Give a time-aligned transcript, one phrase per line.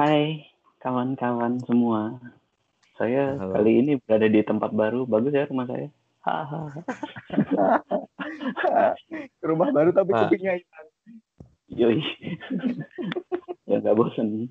[0.00, 0.48] Hai
[0.80, 2.16] kawan-kawan semua.
[2.96, 3.52] Saya Halo.
[3.52, 5.04] kali ini berada di tempat baru.
[5.04, 5.92] Bagus ya rumah saya.
[9.44, 10.88] Rumah baru tapi kupingnya hilang.
[11.68, 12.00] Yoi.
[13.68, 14.48] ya nggak bosen.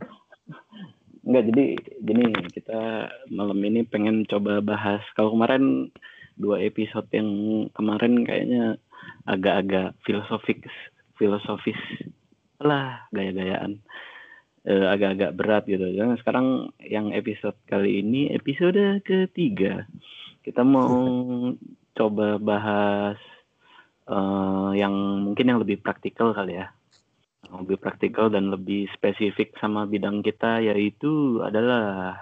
[1.25, 1.65] Nggak jadi
[1.97, 5.01] gini kita malam ini pengen coba bahas.
[5.17, 5.89] Kalau kemarin
[6.37, 8.77] dua episode yang kemarin kayaknya
[9.25, 10.61] agak-agak filosofis,
[11.17, 11.81] filosofis
[12.61, 13.81] lah gaya-gayaan.
[14.67, 15.87] Eh, agak-agak berat gitu.
[15.95, 19.87] Dan sekarang yang episode kali ini episode ketiga
[20.43, 20.91] kita mau
[21.97, 23.15] coba bahas
[24.03, 26.75] eh, yang mungkin yang lebih praktikal kali ya
[27.49, 32.13] lebih praktikal dan lebih spesifik sama bidang kita yaitu adalah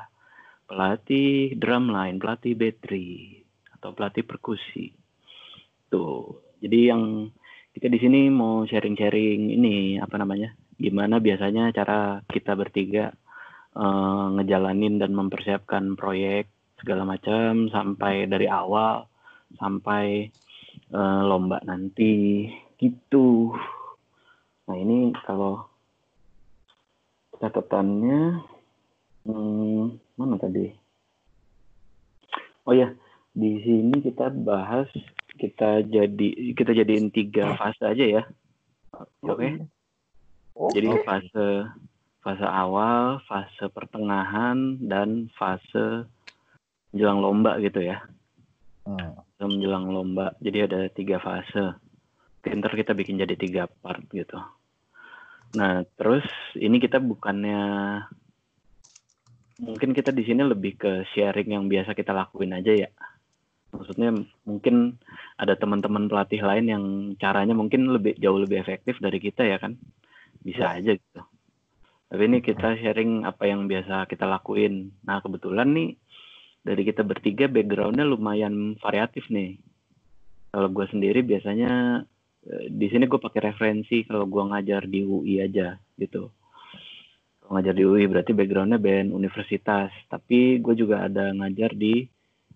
[0.69, 3.43] pelatih drumline, pelatih battery
[3.75, 4.95] atau pelatih perkusi.
[5.91, 6.37] Tuh.
[6.63, 7.27] Jadi yang
[7.75, 10.53] kita di sini mau sharing-sharing ini apa namanya?
[10.77, 13.09] Gimana biasanya cara kita bertiga
[13.73, 19.09] eh, ngejalanin dan mempersiapkan proyek segala macam sampai dari awal
[19.57, 20.29] sampai
[20.93, 22.45] eh, lomba nanti
[22.77, 23.57] gitu.
[24.69, 25.65] Nah ini kalau
[27.41, 28.45] catatannya
[29.25, 29.83] hmm,
[30.17, 30.69] mana tadi?
[32.69, 32.93] Oh ya
[33.33, 34.89] di sini kita bahas
[35.37, 38.23] kita jadi kita jadiin tiga fase aja ya.
[39.25, 39.76] Oke.
[40.57, 41.69] Oh, Jadi fase
[42.25, 46.09] fase awal, fase pertengahan dan fase
[46.89, 48.01] menjelang lomba gitu ya.
[48.89, 49.21] Hmm.
[49.37, 50.33] Menjelang lomba.
[50.41, 51.77] Jadi ada tiga fase.
[52.41, 54.41] Oke, Ntar kita bikin jadi tiga part gitu.
[55.53, 56.25] Nah, terus
[56.57, 57.61] ini kita bukannya
[59.61, 62.89] mungkin kita di sini lebih ke sharing yang biasa kita lakuin aja ya.
[63.77, 64.09] Maksudnya
[64.41, 64.97] mungkin
[65.37, 66.83] ada teman-teman pelatih lain yang
[67.21, 69.77] caranya mungkin lebih jauh lebih efektif dari kita ya kan.
[70.41, 71.21] Bisa aja gitu.
[72.07, 74.95] Tapi ini kita sharing apa yang biasa kita lakuin.
[75.03, 75.91] Nah, kebetulan nih
[76.63, 79.59] dari kita bertiga backgroundnya lumayan variatif nih.
[80.55, 82.03] Kalau gue sendiri biasanya
[82.47, 86.31] eh, di sini gue pakai referensi kalau gue ngajar di UI aja gitu.
[87.43, 89.91] Kalau ngajar di UI berarti backgroundnya band universitas.
[90.07, 92.07] Tapi gue juga ada ngajar di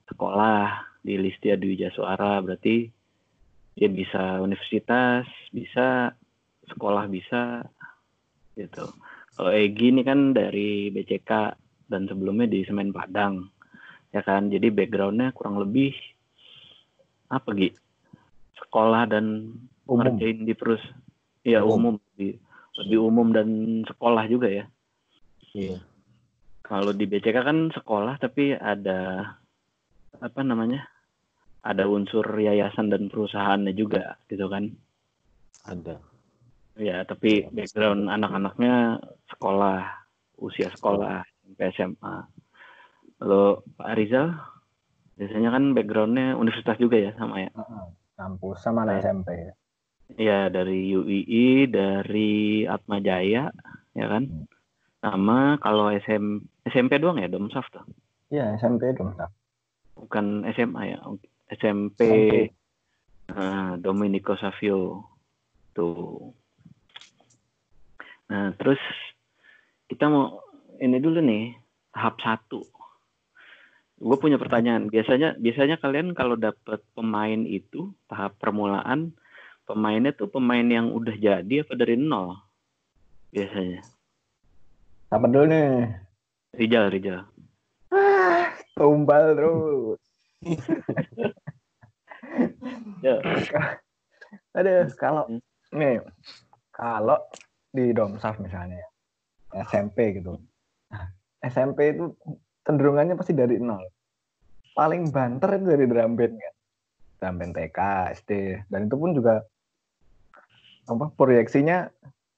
[0.07, 2.87] sekolah di Listia Dwi Suara berarti
[3.75, 6.11] dia bisa universitas, bisa
[6.71, 7.63] sekolah bisa
[8.55, 8.87] gitu.
[9.35, 11.31] Kalau Egi ini kan dari BCK
[11.87, 13.47] dan sebelumnya di Semen Padang
[14.11, 14.51] ya kan.
[14.51, 15.95] Jadi backgroundnya kurang lebih
[17.31, 17.71] apa Gi?
[18.59, 19.55] Sekolah dan
[19.87, 19.99] Umum.
[20.03, 20.83] ngerjain di perus
[21.41, 22.05] ya umum Umum.
[22.13, 22.31] lebih,
[22.77, 23.47] lebih umum dan
[23.87, 24.65] sekolah juga ya.
[25.51, 25.79] Iya.
[26.61, 29.31] Kalau di BCK kan sekolah tapi ada
[30.19, 30.87] apa namanya?
[31.61, 34.71] Ada unsur yayasan dan perusahaannya juga gitu kan.
[35.67, 36.10] Ada.
[36.79, 39.85] Ya, tapi background anak-anaknya sekolah,
[40.39, 42.15] usia sekolah, sampai SMA.
[43.21, 44.33] Kalau Pak Rizal,
[45.19, 47.51] biasanya kan backgroundnya universitas juga ya sama ya?
[48.15, 49.51] Kampus sama anak SMP.
[50.15, 53.51] Iya, dari UII, dari Atma Jaya,
[53.95, 54.47] ya kan?
[55.01, 57.85] Sama kalau SM, SMP doang ya, Domsaf tuh?
[58.31, 59.11] Iya, SMP dong.
[59.19, 59.31] Saf.
[59.99, 60.99] Bukan SMA ya?
[61.51, 62.33] SMP, SMP.
[63.31, 65.03] eh, Domenico Savio.
[65.75, 66.31] Tuh.
[68.31, 68.79] Nah, terus
[69.91, 70.39] kita mau
[70.79, 71.51] ini dulu nih,
[71.91, 72.63] tahap satu.
[73.99, 74.87] Gue punya pertanyaan.
[74.87, 79.11] Biasanya biasanya kalian kalau dapet pemain itu tahap permulaan,
[79.67, 82.39] pemainnya tuh pemain yang udah jadi apa dari nol?
[83.35, 83.83] Biasanya.
[85.11, 85.91] Apa dulu nih?
[86.55, 87.27] Rijal, Rijal.
[88.79, 89.99] Tumbal terus.
[93.03, 93.19] Ya.
[94.55, 95.43] Aduh, kalau Hmm.
[95.75, 95.99] nih,
[96.75, 97.19] kalau
[97.71, 98.87] di Domsaf misalnya ya,
[99.65, 100.35] SMP gitu.
[100.91, 101.07] Nah,
[101.41, 102.11] SMP itu
[102.67, 103.87] cenderungannya pasti dari nol.
[104.75, 106.53] Paling banter itu dari drum band kan.
[107.19, 107.79] Drum band TK,
[108.23, 108.31] SD,
[108.67, 109.43] dan itu pun juga
[110.87, 111.87] apa proyeksinya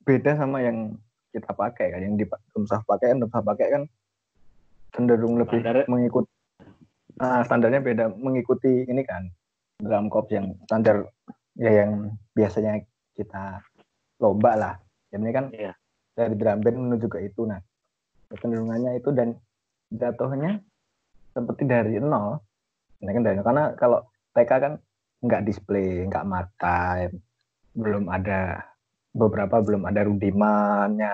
[0.05, 0.97] beda sama yang
[1.33, 2.01] kita pakai kan.
[2.01, 3.83] Yang di Domsaf pakai kan Domsaf pakai kan
[4.93, 6.25] cenderung lebih Standarnya- mengikut
[7.17, 9.25] ah, standarnya beda mengikuti ini kan
[9.81, 11.09] drum corps yang standar
[11.57, 12.85] ya yang biasanya
[13.17, 13.61] kita
[14.21, 14.73] lomba lah.
[15.13, 15.73] Yang ini kan Iya.
[16.17, 17.45] dari drum band menuju ke itu.
[17.45, 17.61] Nah,
[18.33, 19.37] kecenderungannya itu dan
[19.93, 20.61] jatuhnya
[21.37, 22.41] seperti dari nol.
[23.01, 23.45] Ini kan dari nol.
[23.45, 24.01] Karena kalau
[24.33, 24.73] TK kan
[25.21, 26.25] nggak display, nggak
[26.57, 27.21] time,
[27.77, 28.65] belum ada
[29.13, 31.13] beberapa belum ada rudimannya,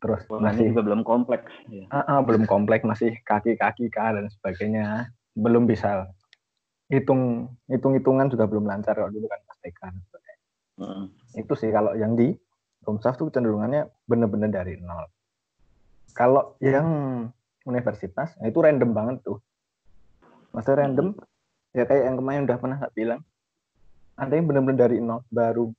[0.00, 1.52] terus masih juga belum kompleks.
[1.68, 1.84] Ya.
[1.92, 6.08] Ah, ah, belum kompleks masih kaki-kaki kah dan sebagainya belum bisa
[6.88, 10.40] hitung hitung hitungan juga belum lancar kalau dulu kan pas TK dan sebagainya.
[10.72, 11.04] Heeh.
[11.44, 12.32] itu sih kalau yang di
[12.82, 15.06] Domsaf tuh cenderungannya bener-bener dari nol.
[16.12, 16.86] Kalau yang
[17.64, 19.38] universitas, nah itu random banget tuh.
[20.52, 21.16] Maksudnya random,
[21.72, 23.20] ya kayak yang kemarin udah pernah tak bilang.
[24.18, 25.70] Ada yang bener-bener dari nol, baru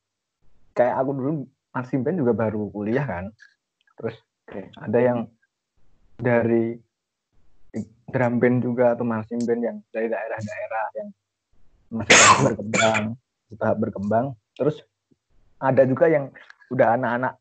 [0.73, 1.31] kayak aku dulu
[1.73, 3.29] band juga baru kuliah kan.
[3.99, 4.15] Terus
[4.79, 5.29] ada yang
[6.17, 6.79] dari
[8.09, 11.09] drum band juga atau marching band yang dari daerah-daerah yang
[11.93, 13.03] masih tahap berkembang,
[13.57, 14.25] tahap berkembang.
[14.57, 14.77] Terus
[15.61, 16.29] ada juga yang
[16.73, 17.33] udah anak-anak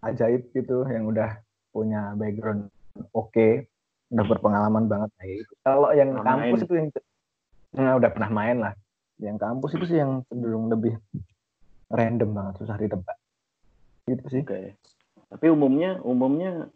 [0.00, 1.40] ajaib gitu yang udah
[1.72, 2.72] punya background
[3.12, 3.48] oke,
[4.08, 5.52] udah berpengalaman banget kayak gitu.
[5.60, 6.64] Kalau yang Pernah kampus main.
[6.64, 6.88] itu yang
[7.76, 8.72] nah, udah pernah main lah.
[9.20, 10.96] Yang kampus itu sih yang cenderung lebih
[11.92, 13.18] random banget, susah ditebak.
[14.08, 14.42] Gitu sih.
[14.44, 14.76] Oke.
[15.26, 16.70] Tapi umumnya umumnya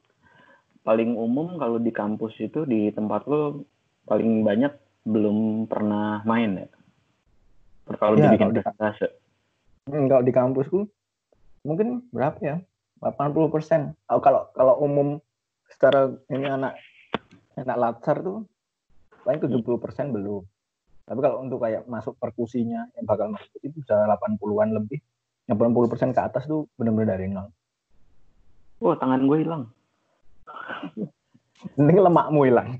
[0.85, 3.65] paling umum kalau di kampus itu di tempat lo
[4.09, 4.73] paling banyak
[5.06, 6.69] belum pernah main ya.
[7.97, 8.65] Kalau Iya, dibikin kalau di-.
[9.91, 10.79] Hmm, kalau di kampusku
[11.64, 12.56] mungkin berapa ya?
[13.00, 13.96] 80 persen.
[14.12, 15.20] Oh, kalau kalau umum
[15.72, 16.76] secara ini anak
[17.56, 18.44] anak latsar tuh
[19.24, 20.44] paling 70 persen belum.
[21.08, 25.00] Tapi kalau untuk kayak masuk perkusinya yang bakal masuk itu bisa 80-an lebih.
[25.50, 27.50] 80 persen ke atas tuh benar-benar dari nol.
[28.78, 29.66] Wah tangan gue hilang.
[31.76, 32.78] Mending lemakmu hilang.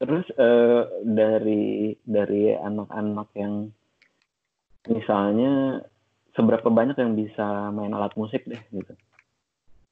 [0.00, 3.72] Terus eh, dari dari anak-anak yang
[4.88, 5.82] misalnya
[6.32, 8.94] seberapa banyak yang bisa main alat musik deh gitu.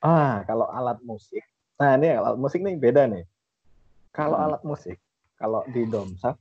[0.00, 1.42] Ah, kalau alat musik.
[1.76, 3.26] Nah, ini alat musik nih beda nih.
[4.14, 4.46] Kalau Hmm.
[4.50, 4.96] alat musik,
[5.36, 6.38] kalau di Domsaf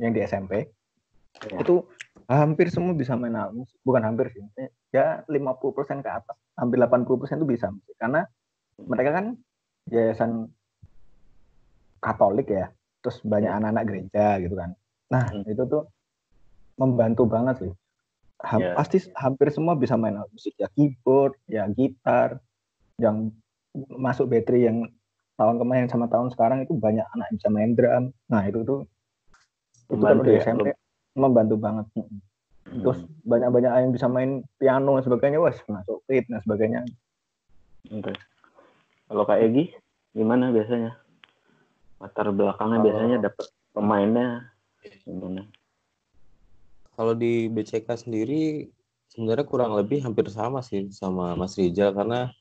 [0.00, 0.68] yang di SMP
[1.52, 1.60] Ya.
[1.60, 1.84] itu
[2.26, 3.76] hampir semua bisa main alat musik.
[3.84, 4.42] Bukan hampir sih.
[4.90, 7.94] Ya 50% ke atas, hampir 80% itu bisa musik.
[8.00, 8.24] Karena
[8.80, 9.26] mereka kan
[9.92, 10.48] yayasan
[12.00, 12.72] Katolik ya.
[13.04, 13.56] Terus banyak Ya.
[13.60, 14.70] anak-anak gereja gitu kan.
[15.12, 15.44] Nah, Hmm.
[15.46, 15.84] itu tuh
[16.76, 17.72] membantu banget sih.
[18.44, 18.72] Ha- Ya.
[18.76, 20.52] Pasti hampir semua bisa main alat musik.
[20.60, 22.40] Ya keyboard, ya gitar,
[23.00, 23.32] yang
[23.96, 24.88] masuk battery yang
[25.36, 28.04] tahun kemarin sama tahun sekarang itu banyak anak yang bisa main drum.
[28.28, 28.80] Nah itu tuh
[29.86, 30.66] itu Membantu di ya, SMP
[31.14, 31.86] membantu banget.
[32.66, 36.80] Terus banyak-banyak yang bisa main piano dan sebagainya, wes masuk fit dan sebagainya.
[37.92, 38.12] Oke.
[39.06, 39.70] Kalau Kak Egi
[40.12, 40.98] gimana biasanya?
[42.02, 44.26] Latar belakangnya Kalau- biasanya dapat pemainnya
[45.06, 45.46] gimana?
[46.96, 48.72] Kalau di BCK sendiri
[49.12, 52.32] sebenarnya kurang lebih hampir sama sih sama Mas Rizal karena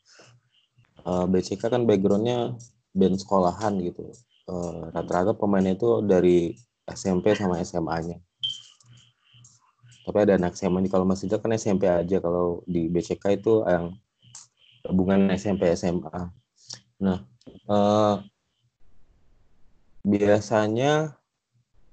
[1.03, 2.55] eh, BCK kan backgroundnya
[2.95, 4.15] band sekolahan gitu.
[4.47, 6.55] Eh, Rata-rata pemainnya itu dari
[6.87, 8.17] SMP sama SMA-nya.
[10.05, 13.65] Tapi ada anak SMA nih kalau Mas Rizal kan SMP aja kalau di BCK itu
[13.67, 13.91] yang
[14.87, 16.31] hubungan SMP SMA.
[17.03, 17.19] Nah,
[17.51, 18.15] eh,
[20.05, 21.17] biasanya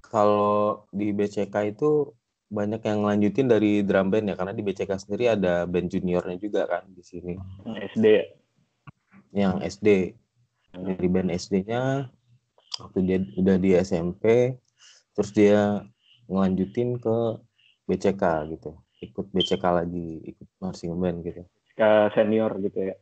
[0.05, 2.13] kalau di BCK itu
[2.53, 6.69] banyak yang lanjutin dari drum band ya karena di BCK sendiri ada band juniornya juga
[6.69, 7.33] kan di sini
[7.65, 8.25] SD ya?
[9.33, 10.13] yang SD
[10.77, 12.13] dari band SD-nya
[12.77, 14.53] waktu dia udah di SMP
[15.17, 15.81] terus dia
[16.29, 17.17] ngelanjutin ke
[17.89, 18.23] BCK
[18.53, 22.97] gitu ikut BCK lagi ikut marching band gitu Ke senior gitu ya.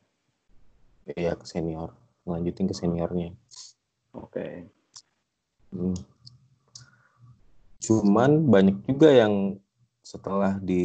[1.18, 1.90] iya ke senior
[2.22, 3.34] ngelanjutin ke seniornya
[4.10, 4.66] Oke.
[5.70, 5.94] Hmm.
[7.80, 9.56] Cuman banyak juga yang
[10.04, 10.84] setelah di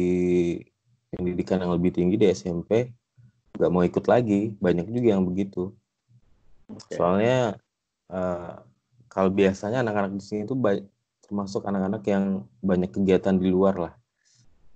[1.12, 2.90] pendidikan yang lebih tinggi di SMP
[3.56, 4.56] nggak mau ikut lagi.
[4.56, 5.76] Banyak juga yang begitu.
[6.72, 6.96] Oke.
[6.96, 7.60] Soalnya
[8.08, 8.52] eh,
[9.12, 10.56] kalau biasanya anak-anak di sini itu
[11.24, 13.94] termasuk anak-anak yang banyak kegiatan di luar lah.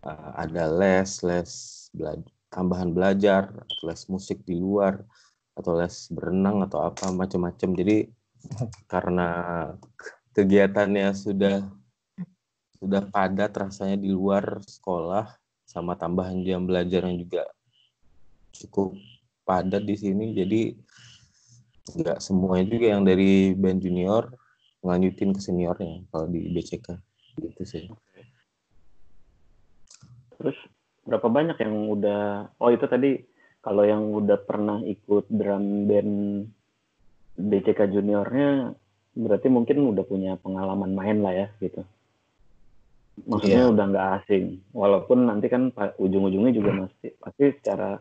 [0.05, 1.53] Eh, ada les, les
[1.97, 5.01] bela- tambahan belajar, atau les musik di luar,
[5.55, 7.71] atau les berenang atau apa macam-macam.
[7.79, 8.11] Jadi
[8.93, 9.29] karena
[10.35, 11.80] kegiatannya sudah
[12.81, 15.29] sudah padat rasanya di luar sekolah
[15.69, 17.45] sama tambahan jam belajar yang juga
[18.57, 18.97] cukup
[19.45, 20.33] padat di sini.
[20.33, 20.73] Jadi
[22.01, 24.33] nggak semuanya juga yang dari band junior
[24.81, 26.89] ngelanjutin ke seniornya kalau di BCK
[27.37, 27.85] gitu sih.
[30.41, 30.57] Terus
[31.05, 33.21] berapa banyak yang udah oh itu tadi
[33.61, 36.15] kalau yang udah pernah ikut drum band
[37.37, 38.73] BCK juniornya
[39.13, 41.85] berarti mungkin udah punya pengalaman main lah ya gitu.
[43.27, 43.73] Maksudnya Iya.
[43.73, 44.45] udah nggak asing.
[44.73, 47.99] Walaupun nanti kan ujung-ujungnya juga pasti pasti secara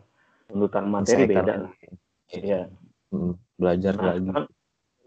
[0.48, 1.72] tuntutan materi Insider beda lah.
[2.30, 2.62] Iya.
[3.10, 4.48] Mm, belajar Nah, lagi sekarang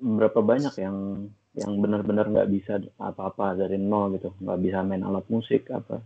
[0.03, 0.97] berapa banyak yang
[1.53, 6.01] yang benar-benar nggak bisa apa-apa dari nol gitu, nggak bisa main alat musik apa?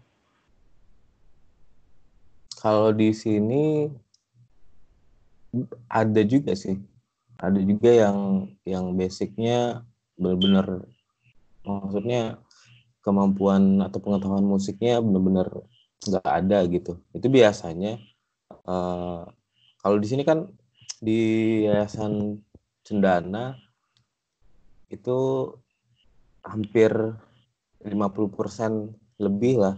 [2.58, 3.88] Kalau di sini
[5.88, 6.76] ada juga sih,
[7.40, 9.88] ada juga yang yang basicnya
[10.18, 10.84] benar-benar
[11.64, 12.42] maksudnya
[13.08, 15.48] kemampuan atau pengetahuan musiknya benar-benar
[16.04, 17.96] nggak ada gitu itu biasanya
[18.68, 19.24] uh,
[19.80, 20.52] kalau di sini kan
[21.00, 21.20] di
[21.64, 22.44] yayasan
[22.84, 23.56] cendana
[24.92, 25.52] itu
[26.44, 26.92] hampir
[27.84, 29.76] 50% lebih lah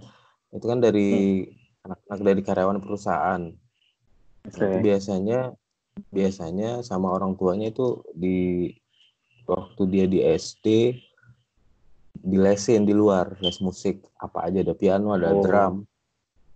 [0.49, 1.85] itu kan dari hmm.
[1.85, 3.41] anak-anak dari karyawan perusahaan
[4.45, 4.57] okay.
[4.57, 5.39] itu biasanya
[6.09, 8.71] biasanya sama orang tuanya itu di
[9.49, 10.95] waktu dia di SD
[12.19, 15.41] dilesin di luar les musik apa aja ada piano ada oh.
[15.43, 15.87] drum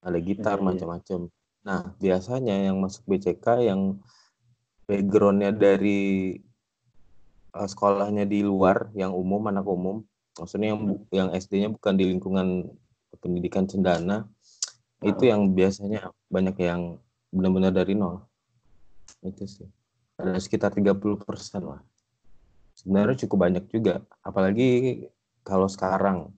[0.03, 0.67] ada gitar hmm.
[0.67, 1.20] macam-macam.
[1.63, 4.03] Nah biasanya yang masuk BCK yang
[4.84, 6.36] backgroundnya dari
[7.55, 10.03] uh, sekolahnya di luar yang umum anak umum
[10.36, 10.82] maksudnya yang
[11.13, 12.48] yang SD-nya bukan di lingkungan
[13.24, 14.27] pendidikan cendana
[15.03, 18.24] itu yang biasanya banyak yang benar-benar dari nol.
[19.20, 19.67] Itu sih.
[20.15, 21.82] Ada sekitar 30 persen lah.
[22.77, 24.00] Sebenarnya cukup banyak juga.
[24.24, 25.03] Apalagi
[25.44, 26.32] kalau sekarang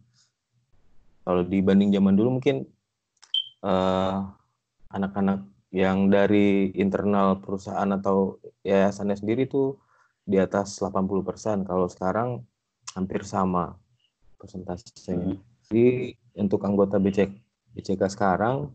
[1.26, 2.66] kalau dibanding zaman dulu mungkin
[3.66, 4.18] eh,
[4.94, 9.76] anak-anak yang dari internal perusahaan atau yayasannya sendiri tuh
[10.24, 11.68] di atas 80%.
[11.68, 12.46] Kalau sekarang
[12.96, 13.76] hampir sama
[14.40, 15.36] persentasenya.
[15.36, 15.42] Hmm.
[15.68, 17.28] Jadi untuk anggota BCK,
[17.76, 18.72] BCK sekarang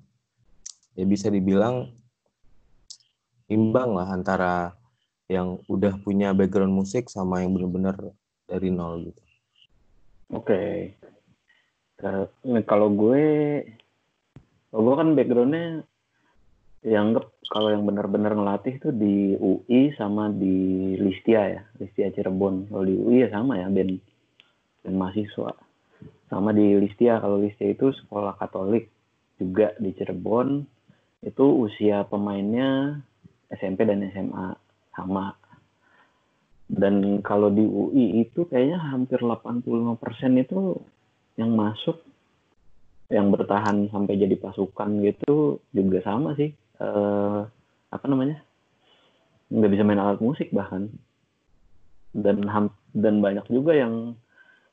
[0.99, 1.89] ya bisa dibilang
[3.49, 4.75] imbang lah antara
[5.31, 7.97] yang udah punya background musik sama yang benar-benar
[8.51, 9.23] dari nol gitu.
[10.31, 10.95] Oke.
[11.99, 12.61] Okay.
[12.65, 13.27] Kalau gue
[14.71, 15.83] kalau gue kan backgroundnya
[16.87, 17.19] yang
[17.51, 22.71] kalau yang benar-benar ngelatih tuh di UI sama di Listia ya, Listia Cirebon.
[22.71, 23.99] Kalau di UI ya sama ya, band
[24.87, 25.51] band mahasiswa.
[26.31, 28.87] Sama di Listia, kalau Listia itu sekolah Katolik
[29.37, 30.63] juga di Cirebon.
[31.27, 33.03] Itu usia pemainnya
[33.51, 34.55] SMP dan SMA
[34.95, 35.35] sama.
[36.71, 39.91] Dan kalau di UI itu kayaknya hampir 85%
[40.39, 40.79] itu
[41.35, 41.99] yang masuk
[43.11, 47.43] yang bertahan sampai jadi pasukan gitu juga sama sih uh,
[47.91, 48.39] apa namanya
[49.50, 50.87] nggak bisa main alat musik bahkan.
[52.15, 52.47] Dan
[52.95, 54.15] dan banyak juga yang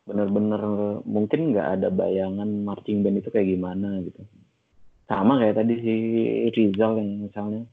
[0.05, 0.61] benar-benar
[1.01, 4.21] mungkin nggak ada bayangan marching band itu kayak gimana gitu.
[5.09, 5.95] Sama kayak tadi si
[6.53, 7.65] Rizal yang misalnya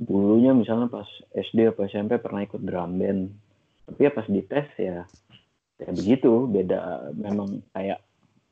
[0.00, 3.47] dulunya misalnya pas SD atau SMP pernah ikut drum band
[3.88, 5.08] tapi ya pas dites ya
[5.80, 6.44] ya begitu.
[6.44, 8.04] Beda memang kayak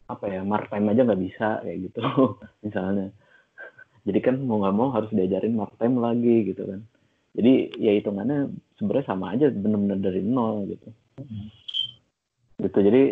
[0.08, 2.00] apa ya mark time aja nggak bisa kayak gitu
[2.64, 3.12] misalnya.
[4.06, 6.80] Jadi kan mau nggak mau harus diajarin mark time lagi gitu kan.
[7.36, 8.48] Jadi ya hitungannya
[8.80, 10.88] sebenarnya sama aja bener-bener dari nol gitu.
[12.56, 13.02] Gitu jadi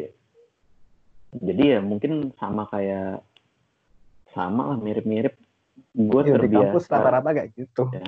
[1.34, 3.20] jadi ya mungkin sama kayak
[4.32, 5.36] sama lah mirip-mirip.
[5.94, 7.82] Gue iya, terbiasa di kampus rata-rata kayak gitu.
[7.90, 8.06] ya,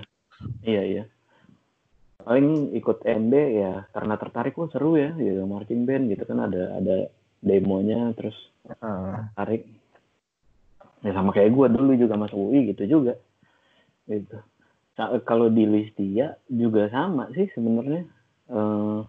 [0.62, 1.04] iya iya
[2.26, 6.74] paling ikut MB ya karena tertarik kok seru ya gitu marching band gitu kan ada
[6.74, 7.06] ada
[7.38, 8.34] demonya terus
[8.82, 9.30] uh.
[9.38, 9.62] tarik
[11.06, 13.14] ya sama kayak gue dulu juga masuk UI gitu juga
[14.10, 14.42] gitu
[15.22, 18.02] kalau di Listia juga sama sih sebenarnya
[18.50, 19.06] uh,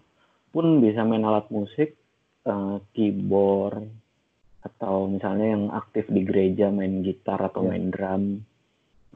[0.54, 1.98] pun bisa main alat musik
[2.46, 3.82] uh, keyboard
[4.62, 7.70] atau misalnya yang aktif di gereja main gitar atau yeah.
[7.74, 8.24] main drum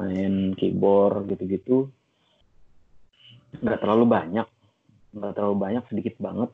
[0.01, 1.87] main keyboard gitu-gitu
[3.61, 4.47] nggak terlalu banyak.
[5.13, 6.51] Nggak terlalu banyak sedikit banget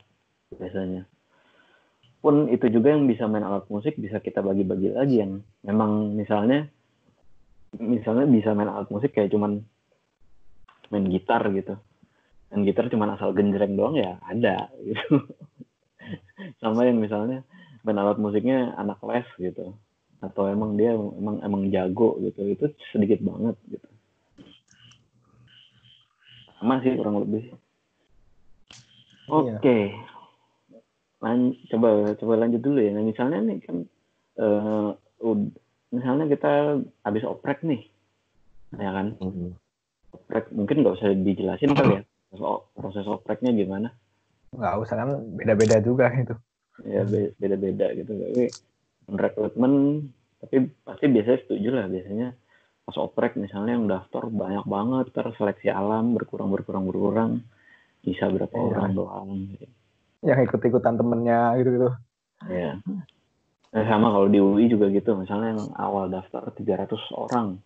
[0.50, 1.06] biasanya.
[2.18, 6.66] Pun itu juga yang bisa main alat musik bisa kita bagi-bagi lagi yang memang misalnya
[7.78, 9.62] misalnya bisa main alat musik kayak cuman
[10.90, 11.78] main gitar gitu.
[12.50, 15.22] Main gitar cuman asal genjreng doang ya ada gitu.
[16.62, 17.46] Sama yang misalnya
[17.86, 19.78] main alat musiknya anak les gitu.
[20.18, 22.42] Atau emang dia emang emang jago gitu.
[22.50, 23.86] Itu sedikit banget gitu
[26.58, 27.56] sama sih kurang lebih iya.
[29.30, 29.94] oke okay.
[31.18, 32.94] lan coba coba lanjut dulu ya.
[32.94, 33.76] Nah, misalnya nih kan
[34.38, 34.94] uh,
[35.90, 37.90] misalnya kita habis oprek nih,
[38.78, 39.18] ya kan?
[39.18, 39.50] Mm-hmm.
[40.14, 42.02] Oprek mungkin nggak usah dijelasin kali ya
[42.76, 43.88] proses opreknya gimana?
[44.52, 46.36] Nggak usah kan beda-beda juga itu.
[46.86, 47.02] Ya
[47.40, 48.12] beda-beda gitu.
[48.12, 48.44] Tapi
[49.08, 50.04] rekrutmen
[50.38, 52.28] tapi pasti biasanya setuju lah biasanya
[52.88, 57.44] pas oprek misalnya yang daftar banyak banget terseleksi alam berkurang berkurang berkurang.
[58.00, 58.68] Bisa berapa yeah.
[58.72, 59.66] orang doang gitu.
[60.24, 61.90] Yang ikut-ikutan temennya gitu gitu
[62.46, 62.78] ya
[63.74, 67.58] nah, sama kalau di UI juga gitu misalnya yang awal daftar 300 orang.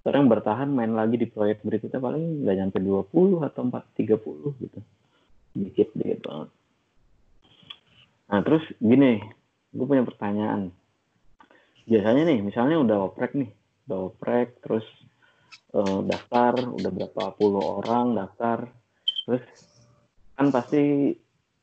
[0.00, 4.62] Terus yang bertahan main lagi di proyek berikutnya paling nggak nyampe 20 atau 4 30
[4.62, 4.80] gitu.
[5.58, 6.48] Dikit dikit banget.
[8.30, 9.22] Nah terus gini
[9.74, 10.70] gue punya pertanyaan.
[11.86, 13.50] Biasanya nih misalnya udah oprek nih
[13.86, 14.84] udah oprek terus
[15.74, 18.68] uh, daftar udah berapa puluh orang daftar
[19.26, 19.44] terus
[20.36, 21.14] kan pasti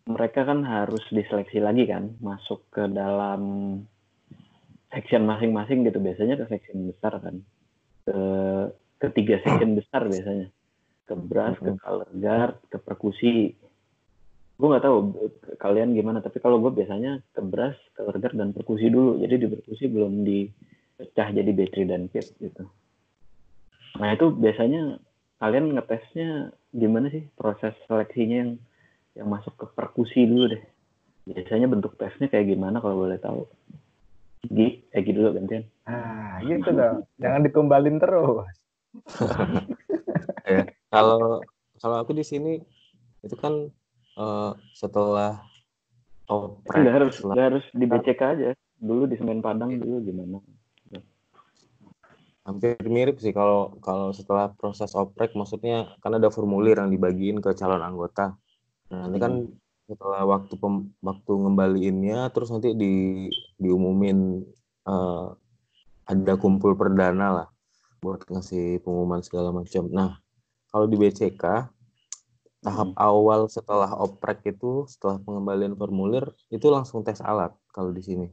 [0.03, 3.41] mereka kan harus diseleksi lagi kan masuk ke dalam
[4.91, 7.39] section masing-masing gitu biasanya ke section besar kan
[8.03, 8.19] ke
[8.99, 10.47] ketiga section besar biasanya
[11.03, 13.51] ke brass ke color guard ke perkusi.
[14.53, 14.97] Gue nggak tahu
[15.59, 19.19] kalian gimana tapi kalau gue biasanya ke brass color guard dan perkusi dulu.
[19.19, 20.23] Jadi di perkusi belum
[21.03, 22.63] dipecah jadi battery dan kit gitu.
[23.99, 24.97] Nah itu biasanya
[25.43, 28.51] kalian ngetesnya gimana sih proses seleksinya yang
[29.13, 30.63] yang masuk ke perkusi dulu deh?
[31.27, 33.43] Biasanya bentuk tesnya kayak gimana kalau boleh tahu?
[34.47, 35.63] Gi, Egi dulu gantian.
[35.87, 37.07] Ah, gitu dong.
[37.19, 38.47] Jangan ditumbalin terus.
[40.47, 41.39] ya, kalau
[41.79, 42.59] kalau aku di sini
[43.23, 43.71] itu kan
[44.19, 45.39] uh, setelah
[46.27, 48.45] oprek nggak harus setelah, nggak harus di BCK aja.
[48.83, 50.43] Dulu di Semen Padang dulu gimana
[52.43, 57.55] hampir mirip sih kalau kalau setelah proses oprek maksudnya kan ada formulir yang dibagiin ke
[57.55, 58.35] calon anggota
[58.91, 63.27] nah nanti kan hmm setelah waktu pem, waktu ngembaliinnya terus nanti di
[63.59, 64.41] diumumin
[64.87, 65.35] uh,
[66.07, 67.47] ada kumpul perdana lah
[68.03, 69.87] buat ngasih pengumuman segala macam.
[69.87, 70.19] Nah,
[70.67, 71.43] kalau di BCK
[72.63, 72.99] tahap hmm.
[72.99, 78.27] awal setelah oprek itu setelah pengembalian formulir itu langsung tes alat kalau di sini.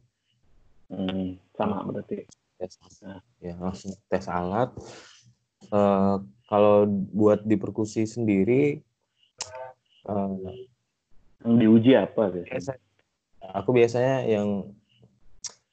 [0.91, 2.27] Hmm, sama berarti.
[2.61, 2.77] Tes,
[3.41, 4.69] ya langsung tes alat.
[5.73, 6.85] Uh, kalau
[7.17, 8.85] buat di perkusi sendiri
[10.05, 10.37] uh,
[11.41, 12.77] yang diuji apa biasanya?
[13.57, 14.77] Aku biasanya yang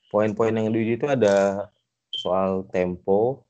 [0.07, 1.67] poin-poin yang diuji itu ada
[2.15, 3.43] soal tempo,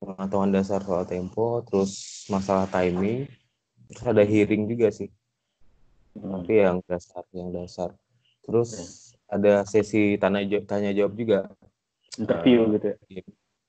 [0.00, 3.28] pengetahuan dasar soal tempo, terus masalah timing,
[3.92, 5.12] terus ada hearing juga sih.
[6.16, 6.40] Hmm.
[6.40, 7.92] Tapi yang dasar, yang dasar.
[8.40, 9.36] Terus hmm.
[9.36, 11.52] ada sesi tanya jawab, tanya jawab juga.
[12.18, 12.96] Interview uh, gitu ya.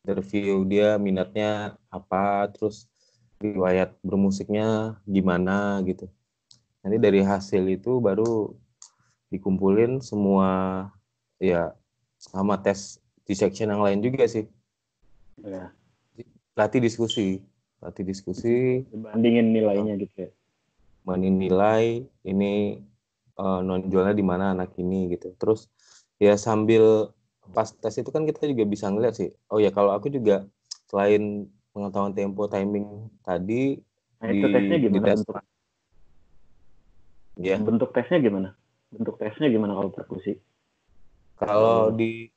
[0.06, 0.54] Interview.
[0.70, 2.86] Dia minatnya apa, terus
[3.42, 6.08] riwayat bermusiknya gimana gitu.
[6.86, 8.54] Nanti dari hasil itu baru
[9.34, 10.88] dikumpulin semua
[11.42, 11.74] ya
[12.22, 14.46] sama tes di section yang lain juga sih.
[15.44, 15.74] Ya.
[16.56, 17.44] latih diskusi
[17.86, 18.82] latih diskusi.
[18.90, 20.30] Bandingin nilainya gitu ya?
[21.06, 22.82] Bandingin nilai ini
[23.38, 25.38] uh, nonjolnya di mana anak ini gitu.
[25.38, 25.70] Terus
[26.18, 27.14] ya sambil
[27.54, 30.48] pas tes itu kan kita juga bisa ngeliat sih oh ya kalau aku juga
[30.90, 33.84] selain pengetahuan tempo timing tadi
[34.24, 35.54] nah, di, itu tesnya gimana di
[37.36, 37.60] Yeah.
[37.60, 38.56] Bentuk tesnya gimana?
[38.96, 40.40] Bentuk tesnya gimana kalau perkusi?
[41.36, 42.32] Kalau di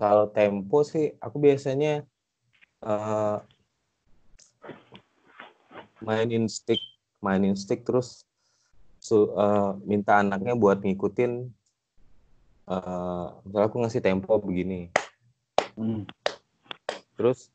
[0.00, 2.04] kalau tempo sih aku biasanya
[2.80, 3.44] uh,
[6.00, 6.80] mainin stick,
[7.20, 8.24] mainin stick terus
[9.00, 11.52] su, uh, minta anaknya buat ngikutin
[12.66, 14.90] uh, misalnya aku ngasih tempo begini.
[15.74, 16.06] Hmm.
[17.16, 17.50] Terus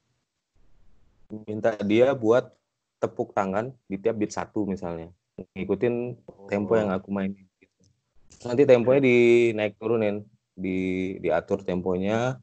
[1.32, 2.52] minta dia buat
[3.02, 5.10] tepuk tangan di tiap beat satu misalnya
[5.58, 6.98] ngikutin tempo yang oh.
[7.02, 7.82] aku mainin gitu.
[8.46, 10.22] nanti temponya dinaik turunin
[10.54, 12.38] di diatur temponya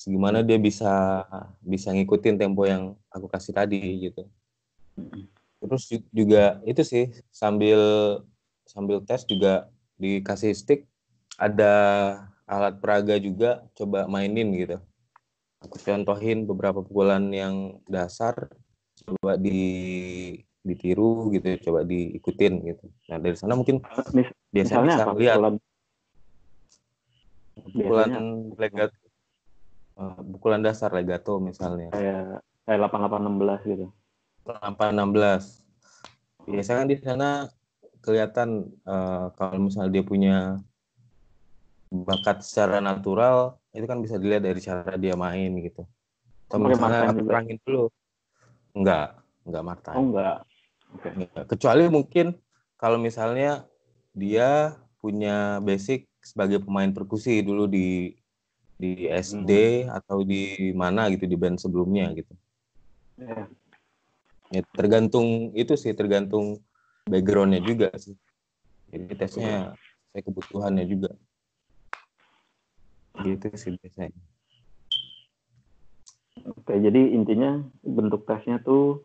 [0.00, 1.22] gimana dia bisa
[1.60, 4.24] bisa ngikutin tempo yang aku kasih tadi gitu
[5.60, 7.78] terus juga itu sih sambil
[8.64, 9.68] sambil tes juga
[10.00, 10.89] dikasih stick
[11.40, 11.72] ada
[12.44, 14.76] alat peraga juga coba mainin gitu.
[15.64, 18.52] Aku contohin beberapa pukulan yang dasar
[19.00, 19.60] coba di
[20.60, 22.84] ditiru gitu coba diikutin gitu.
[23.08, 23.80] Nah dari sana mungkin
[24.12, 25.16] Mis biasanya bisa apa?
[25.16, 25.38] lihat
[27.72, 28.10] pukulan
[28.60, 28.96] legato
[29.96, 31.88] uh, pukulan dasar legato misalnya.
[31.96, 33.86] Kayak kayak delapan delapan enam belas gitu.
[34.44, 35.44] Delapan enam belas.
[36.44, 37.28] Biasanya kan di sana
[38.00, 38.48] kelihatan
[38.84, 40.36] uh, kalau misalnya dia punya
[41.90, 45.82] bakat secara natural itu kan bisa dilihat dari cara dia main gitu.
[46.46, 47.84] Atau misalnya aku terangin dulu.
[48.74, 49.90] Enggak, enggak Marta.
[49.98, 50.36] Oh enggak.
[50.90, 51.10] Okay.
[51.46, 52.38] Kecuali mungkin
[52.78, 53.66] kalau misalnya
[54.14, 58.14] dia punya basic sebagai pemain perkusi dulu di
[58.80, 59.92] di SD hmm.
[59.92, 62.32] atau di mana gitu di band sebelumnya gitu.
[63.20, 63.46] Yeah.
[64.50, 66.58] Ya tergantung itu sih tergantung
[67.06, 68.16] backgroundnya juga sih.
[68.90, 69.78] Jadi tesnya
[70.10, 71.14] saya kebutuhannya juga.
[73.24, 74.20] Gitu sih biasanya.
[76.48, 79.04] Oke, jadi intinya bentuk tesnya tuh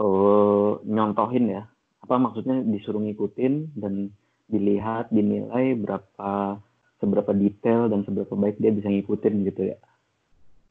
[0.00, 1.62] uh, nyontohin ya.
[2.00, 2.64] Apa maksudnya?
[2.64, 4.10] Disuruh ngikutin dan
[4.48, 6.60] dilihat dinilai berapa
[7.00, 9.78] seberapa detail dan seberapa baik dia bisa ngikutin gitu ya.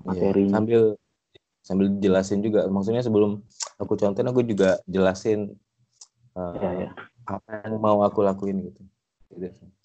[0.01, 0.49] Materi.
[0.49, 0.81] ya, sambil
[1.61, 2.65] sambil jelasin juga.
[2.65, 3.45] Maksudnya sebelum
[3.77, 5.53] aku contohin aku juga jelasin
[6.33, 6.91] uh, ya, ya.
[7.29, 8.81] apa yang mau aku lakuin gitu.
[9.37, 9.80] Gitu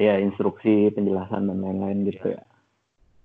[0.00, 2.42] ya instruksi penjelasan dan lain-lain gitu ya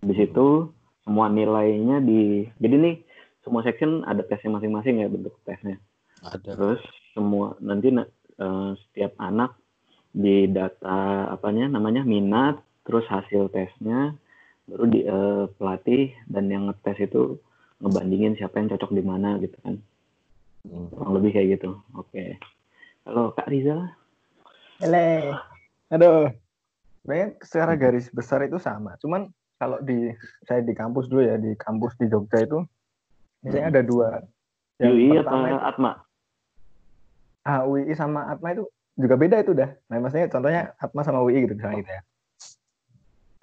[0.04, 0.72] di situ
[1.08, 2.96] semua nilainya di jadi nih
[3.44, 5.76] semua section ada tesnya masing-masing ya bentuk tesnya.
[6.24, 6.56] Ada.
[6.56, 6.80] Terus
[7.12, 9.60] semua nanti uh, setiap anak
[10.16, 14.16] di data apanya namanya minat, terus hasil tesnya,
[14.70, 17.42] baru di eh, pelatih dan yang ngetes itu
[17.84, 19.82] ngebandingin siapa yang cocok di mana gitu kan
[20.64, 20.88] Hmm.
[20.96, 22.40] kurang lebih kayak gitu oke
[23.04, 23.84] kalau kak Riza
[24.80, 25.36] Ele.
[25.94, 26.34] Aduh.
[27.04, 28.96] Sebenarnya secara garis besar itu sama.
[28.98, 29.30] Cuman
[29.60, 30.10] kalau di
[30.48, 32.64] saya di kampus dulu ya, di kampus di Jogja itu
[33.46, 34.10] misalnya ada dua.
[34.82, 35.92] Yui pertama apa itu- Atma
[37.44, 38.64] ah, UI sama Atma itu
[38.96, 39.70] juga beda itu dah.
[39.92, 42.02] Nah, maksudnya contohnya Atma sama UI gitu misalnya gitu ya.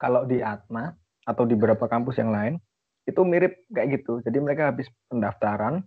[0.01, 0.97] Kalau di Atma
[1.29, 2.57] atau di beberapa kampus yang lain
[3.05, 4.25] itu mirip kayak gitu.
[4.25, 5.85] Jadi mereka habis pendaftaran,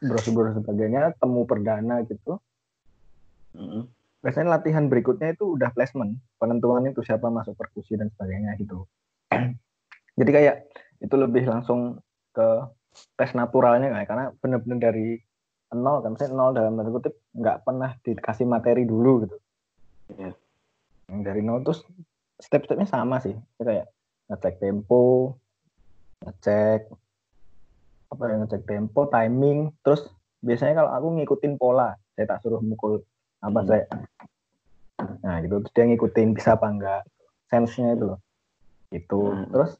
[0.00, 2.40] brosur-brosur sebagainya, temu perdana gitu.
[4.18, 8.84] Biasanya latihan berikutnya itu udah placement penentuan itu siapa masuk perkusi dan sebagainya gitu.
[10.18, 10.66] Jadi kayak
[10.98, 12.02] itu lebih langsung
[12.34, 12.48] ke
[13.14, 15.08] tes naturalnya kayak karena bener-bener dari
[15.70, 19.36] nol kan misalnya nol dalam tanda kutip nggak pernah dikasih materi dulu gitu.
[20.18, 21.86] Yang dari nol terus
[22.42, 23.36] step-stepnya sama sih.
[23.62, 23.92] Kayak
[24.28, 25.36] ngecek tempo
[26.26, 26.90] ngecek
[28.08, 30.08] apa ya ngecek tempo timing terus
[30.42, 33.04] biasanya kalau aku ngikutin pola saya tak suruh mukul
[33.38, 33.68] apa Hmm.
[33.68, 33.84] saya?
[35.22, 35.54] Nah gitu.
[35.62, 37.00] Terus dia ngikutin bisa apa enggak
[37.48, 38.20] sense-nya itu loh.
[38.88, 39.20] Gitu.
[39.20, 39.52] Hmm.
[39.52, 39.76] terus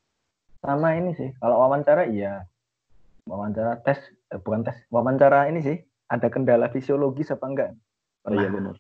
[0.61, 2.45] sama ini sih kalau wawancara iya.
[3.25, 5.77] Wawancara tes eh, bukan tes wawancara ini sih
[6.09, 7.71] ada kendala fisiologis apa enggak?
[8.25, 8.77] Oh, iya, benar.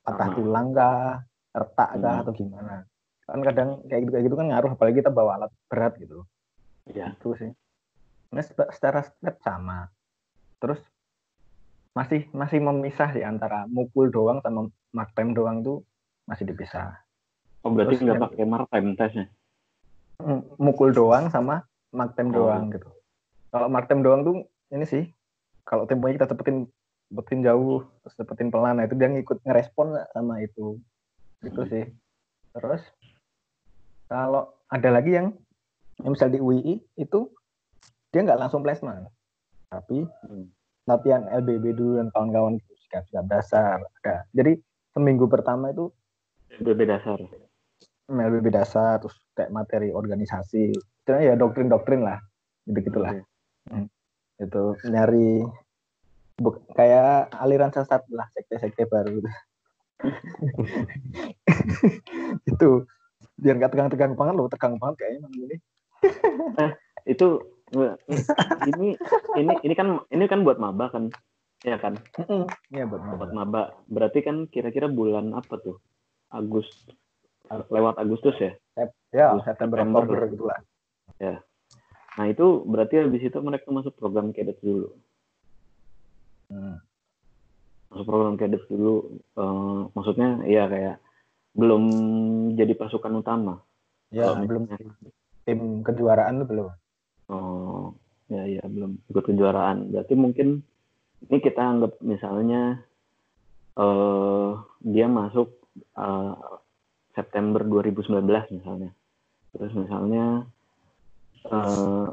[0.00, 0.36] patah Sama.
[0.36, 1.12] tulang kah
[1.52, 2.22] retak kah Hmm.
[2.24, 2.76] atau gimana?
[3.28, 6.24] Kan kadang kayak gitu kayak gitu kan ngaruh apalagi kita bawa alat berat gitu.
[6.90, 7.50] Ya itu sih.
[8.32, 9.86] Nah, se- secara step sama.
[10.58, 10.80] Terus
[11.90, 15.82] masih masih memisah sih antara mukul doang sama mark time doang tuh
[16.24, 16.94] masih dipisah
[17.60, 19.26] oh berarti Terus nggak pakai mark time tesnya
[20.20, 22.44] Mm, mukul doang sama mark time Oh.
[22.44, 22.92] doang gitu
[23.48, 25.08] kalau mark time doang tuh ini sih
[25.64, 26.68] kalau temponya kita cepetin
[27.08, 30.76] cepetin jauh terus cepetin pelan nah itu dia ngikut ngerespon sama itu
[31.40, 31.70] itu Hmm.
[31.72, 31.84] sih
[32.52, 32.84] terus
[34.06, 35.32] kalau ada lagi yang,
[35.98, 37.20] yang misal di UI itu
[38.10, 39.08] dia nggak langsung placement
[39.66, 40.52] tapi Hmm.
[40.90, 44.58] Latihan LBB dulu dan kawan-kawan gitu sikap-sikap dasar ada jadi
[44.90, 45.94] seminggu pertama itu
[46.58, 47.22] BB dasar
[48.10, 52.18] LBB dasar terus kayak materi organisasi istilahnya ya doktrin-doktrin lah
[52.66, 53.14] gitu gitulah
[53.70, 53.86] Oke.
[54.42, 55.46] itu nyari
[56.40, 59.30] buk- kayak aliran sesat lah sekte-sekte baru gitu.
[62.50, 62.68] itu
[63.36, 65.56] biar nggak tegang-tegang banget loh tegang banget kayaknya ini
[67.08, 68.88] itu nggak, ini
[69.38, 71.10] ini ini kan ini kan buat maba kan?
[71.62, 72.00] Ya kan?
[72.72, 73.34] Iya buat buat maba.
[73.34, 75.78] maba berarti kan kira-kira bulan apa tuh?
[76.30, 76.66] Agus
[77.50, 78.52] lewat Agustus ya?
[79.10, 79.82] Ya Terus September.
[79.82, 80.60] Oktober gitulah.
[82.20, 84.92] Nah itu berarti habis itu mereka masuk program cadet dulu?
[86.50, 86.82] Hmm.
[87.90, 90.98] masuk program cadet dulu eh, maksudnya ya kayak
[91.54, 91.82] belum
[92.58, 93.62] jadi pasukan utama?
[94.10, 94.66] Ya belum
[95.46, 96.66] tim kejuaraan tuh belum
[97.30, 97.94] Oh,
[98.26, 99.94] ya ya belum ikut kejuaraan.
[99.94, 100.66] Berarti mungkin
[101.30, 102.82] ini kita anggap misalnya
[103.78, 106.34] eh dia masuk eh,
[107.14, 108.26] September 2019
[108.58, 108.90] misalnya.
[109.54, 110.42] Terus misalnya
[111.46, 112.06] eh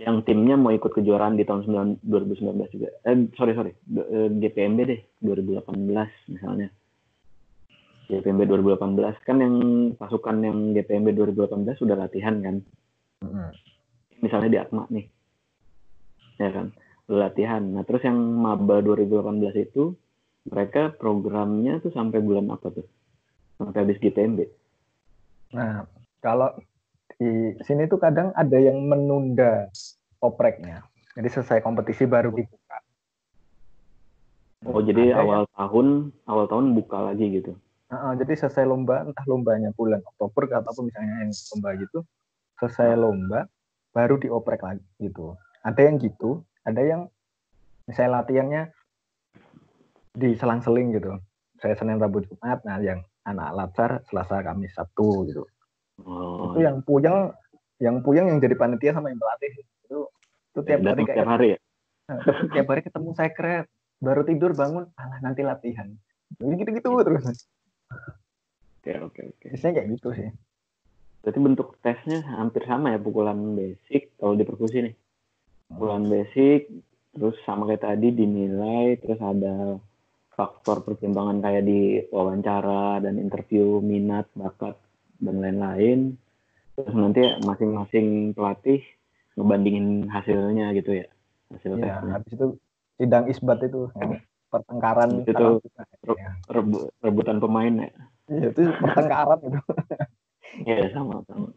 [0.00, 1.66] yang timnya mau ikut kejuaraan di tahun
[2.00, 2.88] 9 2019 juga.
[3.02, 3.72] Eh sorry sorry,
[4.38, 5.74] GPMB deh 2018
[6.30, 6.70] misalnya.
[8.10, 9.54] GPMB 2018 kan yang
[9.96, 12.56] pasukan yang GPMB 2018 sudah latihan kan
[14.22, 15.06] misalnya di Atma nih
[16.40, 16.66] ya kan?
[17.10, 17.62] Latihan.
[17.62, 19.92] Nah terus yang maba 2018 itu
[20.48, 22.86] mereka programnya tuh sampai bulan apa tuh?
[23.58, 24.62] Sampai habis GTMB
[25.52, 25.84] Nah,
[26.24, 26.48] kalau
[27.20, 29.68] di sini tuh kadang ada yang menunda
[30.24, 30.80] opreknya.
[31.12, 32.80] Jadi selesai kompetisi baru dibuka.
[34.64, 35.86] oh jadi Ada awal tahun
[36.24, 37.52] awal tahun buka lagi gitu?
[37.92, 41.98] Nah, jadi selesai lomba, entah lombanya bulan Oktober ataupun misalnya yang lomba gitu,
[42.56, 43.44] selesai lomba
[43.92, 45.36] baru dioprek lagi gitu.
[45.62, 47.00] Ada yang gitu, ada yang
[47.86, 48.62] misalnya latihannya
[50.16, 51.20] diselang-seling gitu.
[51.62, 55.44] Saya Senin, Rabu, Jumat, nah yang anak latsar Selasa, Kamis, Sabtu gitu.
[56.02, 57.30] oh itu yang puyeng
[57.78, 59.98] yang puyeng yang jadi panitia sama yang pelatih itu
[60.50, 61.58] itu tiap hari datang kayak tiap hari ya?
[62.50, 63.66] Tiap hari ketemu sekret
[64.02, 65.94] baru tidur bangun alah nanti latihan.
[66.42, 67.46] Gitu gitu terus.
[68.82, 69.46] Oke oke oke.
[69.54, 70.28] Biasanya kayak gitu sih
[71.22, 74.94] berarti bentuk tesnya hampir sama ya pukulan basic kalau di perkusi nih.
[75.70, 76.68] Pukulan basic
[77.14, 79.78] terus sama kayak tadi dinilai terus ada
[80.32, 84.74] faktor pertimbangan kayak di wawancara dan interview minat bakat
[85.22, 86.18] dan lain-lain.
[86.74, 88.82] Terus nanti masing-masing pelatih
[89.38, 91.06] ngebandingin hasilnya gitu ya
[91.52, 92.10] hasil ya tesnya.
[92.16, 92.46] habis itu
[92.96, 94.20] sidang isbat itu yang
[94.52, 95.60] pertengkaran Itu
[96.16, 96.32] ya.
[96.48, 97.92] Rebu- rebutan pemain ya.
[98.28, 99.60] Iya, itu pertengkaran itu
[100.60, 101.48] ya sama sama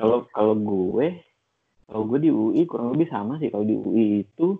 [0.00, 1.20] Kalau kalau gue,
[1.84, 3.52] kalau gue di UI kurang lebih sama sih.
[3.52, 4.56] Kalau di UI itu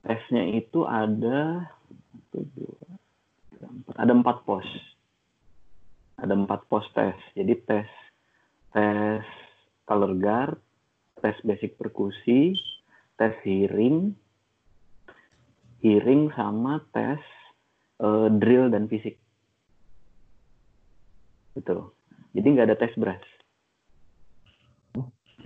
[0.00, 1.68] tesnya itu ada
[4.00, 4.64] ada empat pos.
[6.16, 7.16] Ada empat pos tes.
[7.36, 7.88] Jadi tes
[8.72, 9.24] tes
[9.84, 10.56] color guard,
[11.20, 12.56] tes basic perkusi,
[13.20, 14.16] tes hearing,
[15.84, 17.20] hearing sama tes
[18.00, 19.20] eh, drill dan fisik.
[21.54, 21.93] Gitu.
[22.34, 23.22] Jadi nggak ada tes brass.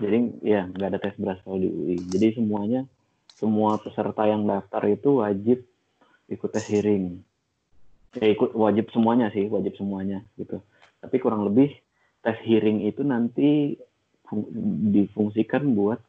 [0.01, 1.97] Jadi ya nggak ada tes brass kalau di UI.
[2.09, 2.89] Jadi semuanya
[3.37, 5.63] semua peserta yang daftar itu wajib
[6.33, 7.21] ikut tes hearing.
[8.17, 10.65] Ya ikut wajib semuanya sih, wajib semuanya gitu.
[11.05, 11.77] Tapi kurang lebih
[12.25, 13.77] tes hearing itu nanti
[14.25, 14.49] fung-
[14.91, 16.01] difungsikan buat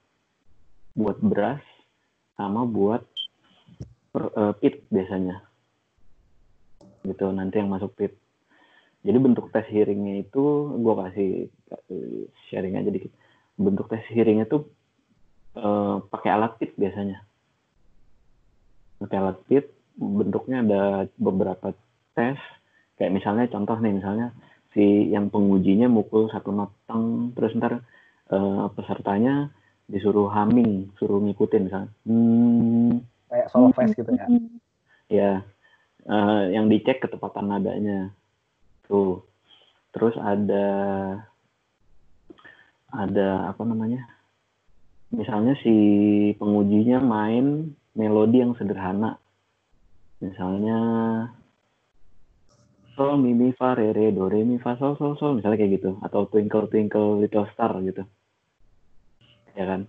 [0.95, 1.61] buat brass
[2.39, 3.03] sama buat
[4.15, 5.43] per- eh, pit biasanya.
[7.03, 8.15] Gitu nanti yang masuk pit.
[8.99, 10.43] Jadi bentuk tes hearingnya itu
[10.75, 11.29] gue kasih
[12.51, 13.11] sharing aja dikit.
[13.55, 14.67] Bentuk tes hearingnya tuh
[15.55, 17.23] eh, pakai alat pit biasanya.
[18.99, 20.81] Pakai alat pit bentuknya ada
[21.15, 21.71] beberapa
[22.15, 22.39] tes.
[22.99, 24.35] Kayak misalnya contoh nih misalnya
[24.75, 27.79] si yang pengujinya mukul satu not teng, terus ntar
[28.35, 29.47] eh, pesertanya
[29.87, 31.91] disuruh humming, suruh ngikutin misalnya.
[32.03, 32.99] Hmm,
[33.31, 34.27] Kayak solo fest gitu ya.
[35.07, 35.31] ya
[36.03, 38.11] eh, yang dicek ketepatan nadanya
[38.89, 39.21] tuh
[39.93, 40.65] terus ada
[42.89, 44.01] ada apa namanya?
[45.13, 45.73] Misalnya si
[46.37, 49.17] pengujinya main melodi yang sederhana.
[50.21, 50.79] Misalnya
[52.97, 55.81] sol mi mi fa re re do re mi fa sol sol sol misalnya kayak
[55.81, 55.97] gitu.
[56.01, 58.05] Atau twinkle twinkle little star gitu.
[59.53, 59.85] Ya kan?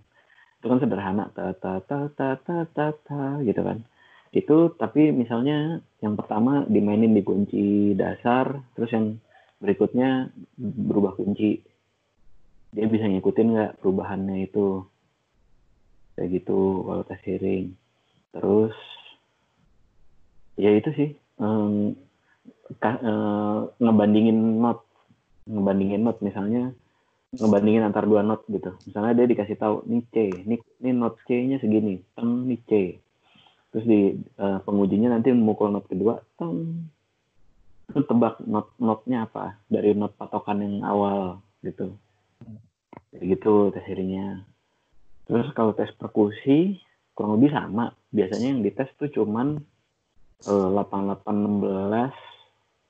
[0.61, 1.29] Itu kan sederhana.
[1.33, 3.81] Ta ta ta ta ta ta, ta gitu kan
[4.31, 9.19] itu tapi misalnya yang pertama dimainin di kunci dasar terus yang
[9.59, 11.59] berikutnya berubah kunci.
[12.71, 14.87] Dia bisa ngikutin nggak perubahannya itu?
[16.15, 17.75] Kayak gitu kalau tes hearing.
[18.31, 18.75] Terus
[20.55, 21.09] ya itu sih
[21.43, 21.99] em,
[22.79, 24.87] ka- eh, ngebandingin not.
[25.43, 26.71] Ngebandingin not misalnya
[27.35, 28.71] ngebandingin antar dua not gitu.
[28.87, 30.15] Misalnya dia dikasih tahu nih C
[30.47, 32.71] nih, nih not C nya segini teng nih C
[33.71, 36.87] terus di eh, pengujinya nanti memukul not kedua teng.
[37.91, 39.59] Terus tebak not notnya apa?
[39.67, 41.95] Dari not patokan yang awal gitu.
[43.11, 44.43] Kayak gitu tes hearingnya.
[45.27, 46.79] Terus kalau tes perkusi
[47.15, 47.91] kurang lebih sama.
[48.11, 49.59] Biasanya yang dites tuh cuman
[50.47, 52.11] eh, 8816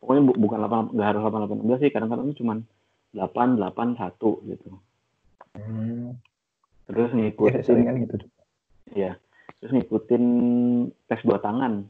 [0.01, 1.91] pokoknya bu- bukan 8 nggak harus 8816 sih.
[1.93, 2.57] Kadang-kadang tuh cuman
[3.13, 4.69] 881 gitu.
[5.51, 6.15] Hmm.
[6.87, 8.15] terus Iya, ngikutin seringan gitu.
[8.95, 9.19] Ya,
[9.61, 10.23] terus ngikutin
[11.05, 11.85] tes dua tangan.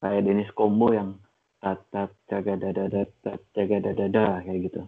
[0.00, 1.20] Kayak Dennis Combo yang
[1.60, 2.88] tat tat jaga dada
[3.20, 4.82] tat jaga dada dada kayak gitu.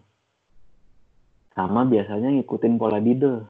[1.53, 3.45] Sama biasanya ngikutin pola Dide.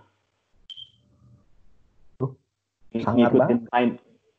[2.99, 3.91] Sangar ngikutin time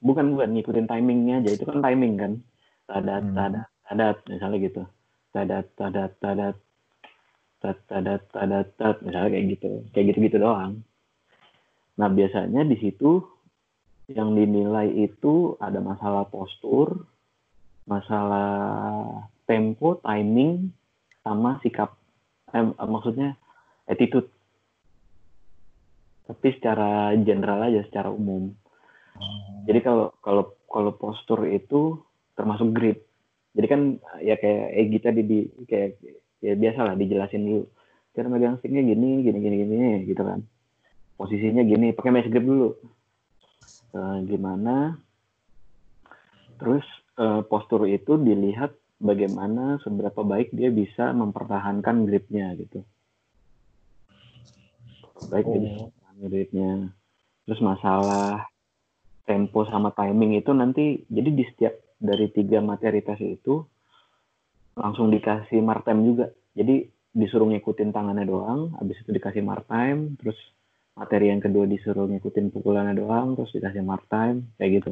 [0.04, 2.34] bukan bukan ngikutin timingnya aja itu kan timing kan.
[2.92, 3.36] Tadat Hmm.
[3.40, 4.84] tadat tadat misalnya gitu.
[5.32, 6.56] Tadat tadat tadat
[7.64, 9.72] tat tadat tadat tat misalnya kayak gitu.
[9.96, 10.84] Kayak gitu-gitu doang.
[11.94, 13.33] Nah, biasanya di situ
[14.12, 17.08] yang dinilai itu ada masalah postur,
[17.88, 18.52] masalah
[19.48, 20.72] tempo, timing,
[21.24, 21.96] sama sikap.
[22.52, 23.40] Eh, maksudnya
[23.88, 24.28] attitude.
[26.28, 28.52] Tapi secara general aja, secara umum.
[29.64, 32.00] Jadi kalau kalau kalau postur itu
[32.34, 33.06] termasuk grip.
[33.54, 33.82] Jadi kan
[34.20, 35.40] ya kayak Egi tadi di
[35.70, 36.02] kayak
[36.42, 37.64] ya biasa lah dijelasin dulu.
[38.14, 40.42] Cara megang sticknya gini, gini, gini, gini, gitu kan.
[41.18, 42.74] Posisinya gini, pakai mesh grip dulu.
[43.94, 44.98] Eh, gimana?
[46.58, 46.86] Terus
[47.22, 52.82] eh, postur itu dilihat bagaimana seberapa baik dia bisa mempertahankan gripnya gitu.
[55.30, 55.94] Baik Oh.
[56.24, 56.90] gripnya.
[57.46, 58.48] Terus masalah
[59.28, 63.64] tempo sama timing itu nanti jadi di setiap dari tiga materi tes itu
[64.74, 66.26] langsung dikasih martime juga.
[66.58, 70.38] Jadi disuruh ngikutin tangannya doang, habis itu dikasih martime, terus
[70.94, 74.92] materi yang kedua disuruh ngikutin pukulannya doang, terus dikasih martime, kayak gitu.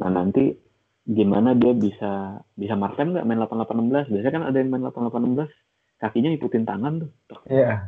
[0.00, 0.56] Nah nanti
[1.02, 4.12] gimana dia bisa bisa martime nggak main 8816?
[4.12, 5.50] Biasanya kan ada yang main 8816
[6.02, 7.10] kakinya ngikutin tangan tuh.
[7.46, 7.78] Iya.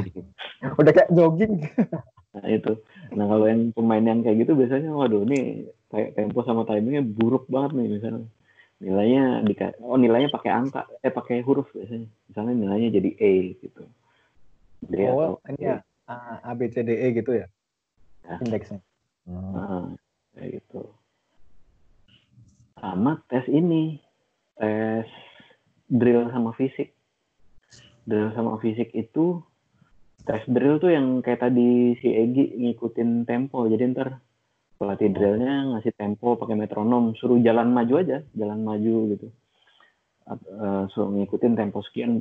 [0.80, 1.64] Udah kayak jogging.
[2.36, 2.72] Nah itu.
[3.16, 7.48] Nah kalau yang pemain yang kayak gitu biasanya, waduh ini kayak tempo sama timingnya buruk
[7.48, 8.28] banget nih misalnya.
[8.78, 12.06] Nilainya di oh nilainya pakai angka, eh pakai huruf biasanya.
[12.28, 13.82] Misalnya nilainya jadi A gitu.
[14.78, 17.46] D Oh, atau ini ya A, B, C, D, E gitu ya?
[18.24, 18.36] Ya.
[18.40, 18.80] Indeksnya.
[19.28, 19.52] Hmm.
[19.52, 19.84] Nah,
[20.32, 20.80] kayak gitu.
[22.80, 24.00] Sama tes ini,
[24.56, 25.04] tes
[25.92, 26.96] drill sama fisik.
[28.08, 29.44] Drill sama fisik itu
[30.28, 34.20] tes drill tuh yang kayak tadi si Egi ngikutin tempo jadi ntar
[34.76, 39.26] pelatih drillnya ngasih tempo pakai metronom suruh jalan maju aja jalan maju gitu
[40.28, 42.20] uh, suruh ngikutin tempo sekian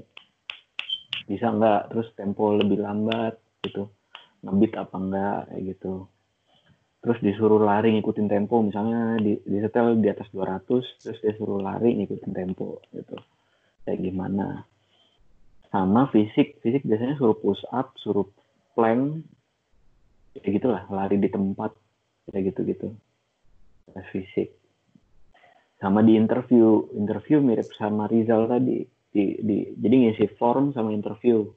[1.27, 3.35] bisa nggak terus tempo lebih lambat
[3.67, 3.91] gitu.
[4.43, 5.93] Ngebit apa enggak kayak gitu.
[6.97, 10.65] Terus disuruh lari ngikutin tempo misalnya di, di setel di atas 200
[11.03, 13.15] terus dia suruh lari ngikutin tempo gitu.
[13.85, 14.65] Kayak gimana?
[15.69, 16.59] Sama fisik.
[16.63, 18.27] Fisik biasanya suruh push up suruh
[18.73, 19.23] plank
[20.37, 21.73] kayak gitulah lari di tempat
[22.29, 22.87] kayak gitu gitu
[24.11, 24.53] fisik.
[25.77, 26.89] Sama di interview.
[26.97, 28.83] Interview mirip sama Rizal tadi.
[29.07, 31.47] Di, di jadi ngisi form sama interview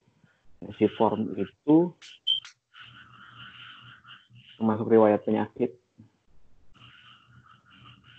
[0.60, 1.92] ngisi form itu
[4.60, 5.72] termasuk riwayat penyakit.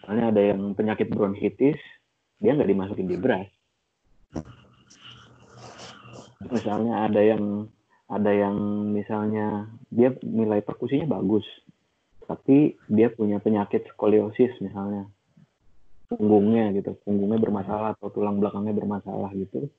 [0.01, 1.77] Soalnya ada yang penyakit bronkitis
[2.41, 3.45] dia nggak dimasukin di beras.
[6.49, 7.69] Misalnya ada yang
[8.09, 8.57] ada yang
[8.89, 11.45] misalnya dia nilai perkusinya bagus
[12.25, 15.05] tapi dia punya penyakit skoliosis misalnya.
[16.09, 19.69] Punggungnya gitu punggungnya bermasalah atau tulang belakangnya bermasalah gitu.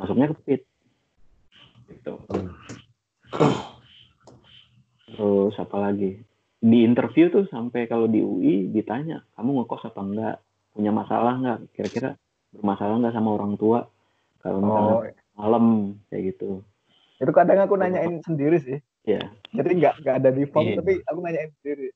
[0.00, 0.62] Masuknya ke pit
[1.88, 2.14] gitu.
[5.14, 6.18] Terus apa lagi?
[6.64, 10.36] Di interview tuh sampai kalau di UI ditanya kamu ngekos apa enggak?
[10.72, 11.58] Punya masalah enggak?
[11.76, 12.10] Kira-kira
[12.54, 13.86] bermasalah enggak sama orang tua?
[14.40, 15.02] Kalau misalnya oh,
[15.38, 15.64] malam
[16.12, 16.60] kayak gitu.
[17.20, 18.78] Itu kadang aku nanyain sendiri sih.
[19.04, 19.20] Ya
[19.54, 20.76] jadi nggak nggak ada di form yeah.
[20.82, 21.88] tapi aku nanyain sendiri.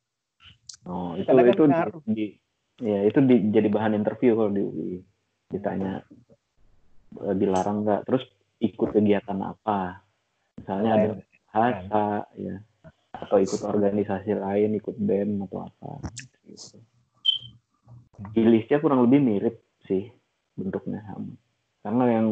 [0.87, 2.27] Oh itu kadang itu kan di, di
[2.79, 4.93] ya itu di, jadi bahan interview kalau di UI
[5.51, 6.05] ditanya
[7.35, 8.23] dilarang nggak terus
[8.59, 10.03] ikut kegiatan apa.
[10.59, 12.57] Misalnya ada bahasa ya.
[13.15, 15.91] Atau ikut organisasi lain ikut band atau apa.
[16.47, 16.79] Gitu.
[18.83, 20.11] kurang lebih mirip sih
[20.59, 21.03] bentuknya.
[21.07, 21.35] Sama
[21.79, 22.27] karena yang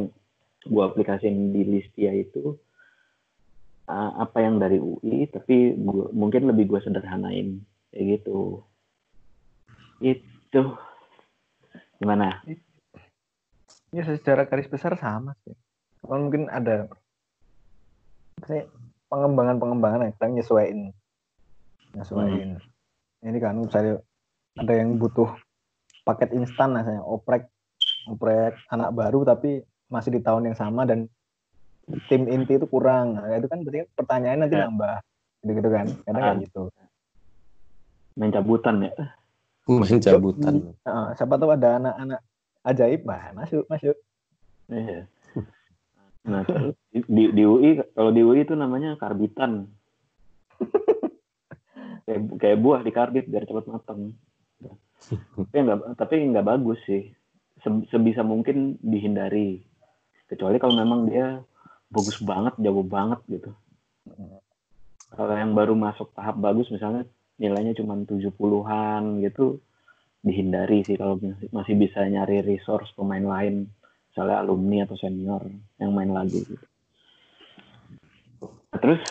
[0.67, 2.59] gua aplikasiin di Listia itu
[3.87, 7.62] uh, apa yang dari UI tapi gua, mungkin lebih gua sederhanain.
[7.95, 8.67] Kayak gitu.
[10.03, 10.62] Itu.
[12.03, 12.43] Gimana?
[13.95, 15.57] Ya secara garis besar sama sih
[16.07, 16.87] Cuman mungkin ada
[19.11, 20.81] pengembangan-pengembangan yang kita nyesuaiin
[21.97, 23.29] nyesuaiin hmm.
[23.33, 24.05] ini kan misalnya
[24.61, 25.33] ada yang butuh
[26.05, 27.49] paket instan misalnya oprek
[28.12, 31.11] oprek anak baru tapi masih di tahun yang sama dan
[32.11, 33.14] tim inti itu kurang.
[33.14, 34.66] Nah, itu kan berarti pertanyaan nanti ya.
[34.66, 34.97] nambah.
[35.47, 35.87] Gitu-gitu kan.
[36.03, 36.42] Kadang kayak ah.
[36.42, 36.62] gitu.
[38.19, 38.92] Main cabutan ya.
[39.71, 40.55] Main cabutan.
[40.83, 42.21] Uh, siapa tahu ada anak-anak
[42.66, 43.95] ajaib, bah masuk, masuk.
[44.66, 45.07] Iya.
[46.27, 46.43] Nah,
[46.91, 49.67] di, di UI kalau di UI itu namanya karbitan.
[52.07, 54.15] kayak kayak buah di karbit biar cepat matang.
[55.37, 57.15] tapi nggak tapi nggak bagus sih.
[57.67, 59.67] Sebisa mungkin dihindari
[60.27, 61.43] kecuali kalau memang dia
[61.91, 63.51] bagus banget jago banget gitu
[65.15, 67.07] kalau yang baru masuk tahap bagus misalnya
[67.39, 69.62] nilainya cuma 70-an gitu
[70.27, 71.23] dihindari sih kalau
[71.55, 73.71] masih bisa nyari resource pemain lain
[74.17, 75.45] misalnya alumni atau senior
[75.77, 76.67] yang main lagi gitu.
[78.73, 79.05] Nah, terus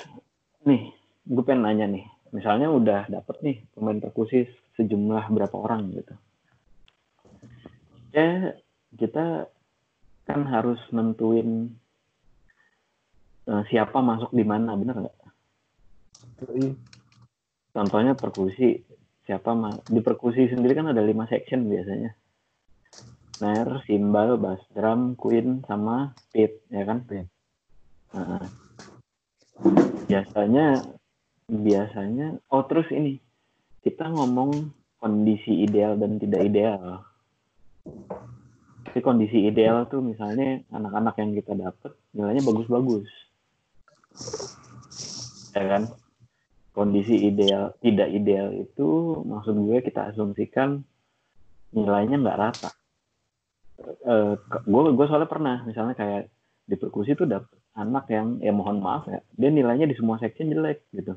[0.65, 0.89] nih
[1.29, 6.13] gue pengen nanya nih misalnya udah dapet nih pemain perkusi sejumlah berapa orang gitu
[8.09, 8.57] ya
[8.97, 9.45] kita
[10.25, 11.69] kan harus nentuin
[13.45, 15.17] uh, siapa masuk di mana, bener nggak?
[17.75, 18.81] Contohnya perkusi,
[19.27, 19.53] siapa
[19.85, 22.15] di perkusi sendiri kan ada lima section biasanya.
[23.35, 27.03] Snare, simbal, bass drum, queen, sama pit, ya kan?
[27.03, 27.27] Pit.
[28.15, 28.47] Nah,
[30.07, 30.87] biasanya,
[31.51, 33.19] biasanya, oh terus ini,
[33.83, 34.71] kita ngomong
[35.03, 37.03] kondisi ideal dan tidak ideal.
[38.87, 43.11] Tapi kondisi ideal tuh misalnya anak-anak yang kita dapat nilainya bagus-bagus.
[45.51, 45.91] Ya kan?
[46.71, 50.87] Kondisi ideal tidak ideal itu maksud gue kita asumsikan
[51.75, 52.71] nilainya nggak rata
[53.83, 56.31] uh, gue gue soalnya pernah misalnya kayak
[56.65, 60.51] di perkusi tuh dapet anak yang ya mohon maaf ya dia nilainya di semua section
[60.51, 61.13] jelek gitu.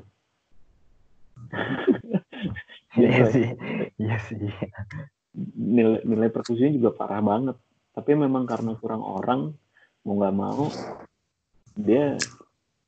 [2.97, 3.47] Iya sih
[4.01, 4.49] iya sih.
[5.55, 7.55] Nilai nilai perkusinya juga parah banget.
[7.93, 9.53] Tapi memang karena kurang orang
[10.01, 10.65] mau nggak mau
[11.77, 12.17] dia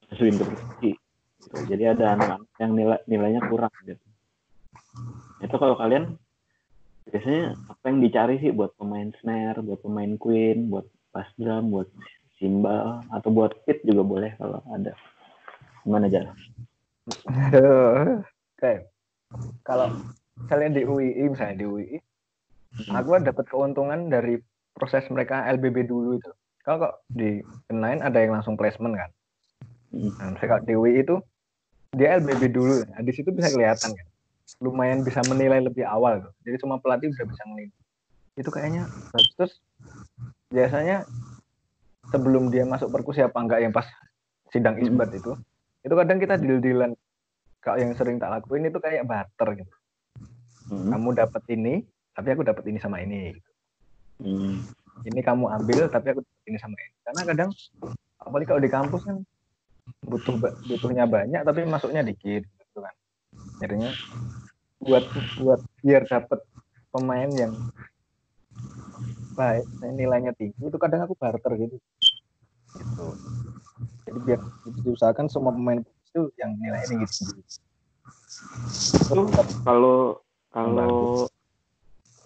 [0.09, 0.45] masukin ke
[0.83, 0.99] gitu.
[1.67, 4.03] jadi ada anak-anak yang nilai nilainya kurang gitu.
[5.41, 6.17] Itu kalau kalian
[7.09, 10.85] biasanya apa yang dicari sih buat pemain snare buat pemain queen buat
[11.15, 11.89] bass drum buat
[12.37, 14.93] simbal atau buat pit juga boleh kalau ada
[15.81, 16.35] gimana jalan
[18.57, 18.73] oke
[19.65, 19.87] kalau
[20.49, 22.93] kalian di UII misalnya di UII hmm.
[22.93, 24.37] aku dapat keuntungan dari
[24.75, 26.31] proses mereka LBB dulu itu.
[26.61, 29.09] Kalau kok di Kenain ada yang langsung placement kan.
[29.91, 30.11] Hmm.
[30.17, 31.15] Nah, misalnya kalau Dewi itu
[31.91, 34.07] dia LBB dulu, nah, di situ bisa kelihatan kan,
[34.59, 36.33] lumayan bisa menilai lebih awal tuh.
[36.43, 37.71] Jadi semua pelatih udah bisa menilai.
[38.35, 39.31] Itu kayaknya bagus.
[39.37, 39.53] terus
[40.51, 41.07] biasanya
[42.11, 43.87] sebelum dia masuk perkusi apa enggak yang pas
[44.51, 44.83] sidang Hmm.
[44.83, 45.31] isbat itu,
[45.87, 46.91] itu kadang kita deal-dealan.
[47.61, 49.75] Kalau yang sering tak lakuin itu kayak barter gitu.
[50.67, 50.91] Hmm.
[50.91, 53.31] Kamu dapat ini, tapi aku dapat ini sama ini.
[54.19, 54.65] Hmm.
[55.07, 56.95] Ini kamu ambil, tapi aku dapat ini sama ini.
[57.05, 57.49] Karena kadang
[58.21, 59.17] apalagi kalau di kampus kan
[60.05, 60.37] butuh
[60.69, 62.93] butuhnya banyak tapi masuknya dikit gitu kan.
[63.61, 63.91] Jadinya
[64.81, 65.05] buat
[65.37, 66.41] buat biar dapat
[66.89, 67.53] pemain yang
[69.37, 71.77] baik nilainya tinggi itu kadang aku barter gitu.
[72.75, 73.05] Gitu.
[74.09, 74.39] Jadi biar
[74.83, 77.41] diusahakan semua pemain itu yang nilainya tinggi tinggi.
[79.07, 79.23] Itu
[79.63, 80.19] kalau
[80.51, 81.27] kalau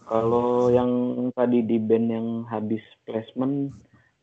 [0.06, 0.92] kalau yang
[1.34, 3.74] tadi di band yang habis placement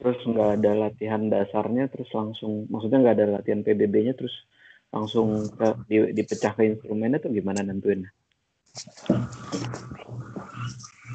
[0.03, 4.35] terus nggak ada latihan dasarnya terus langsung maksudnya nggak ada latihan PBB-nya terus
[4.91, 8.05] langsung ke, di, dipecah ke instrumennya tuh gimana nentuin?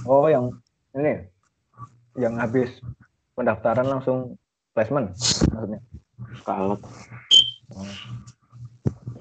[0.05, 0.53] Oh yang
[0.93, 1.25] ini
[2.17, 2.69] yang habis
[3.33, 4.37] pendaftaran langsung
[4.77, 5.13] placement
[5.49, 5.81] maksudnya.
[6.45, 6.81] Ke alat.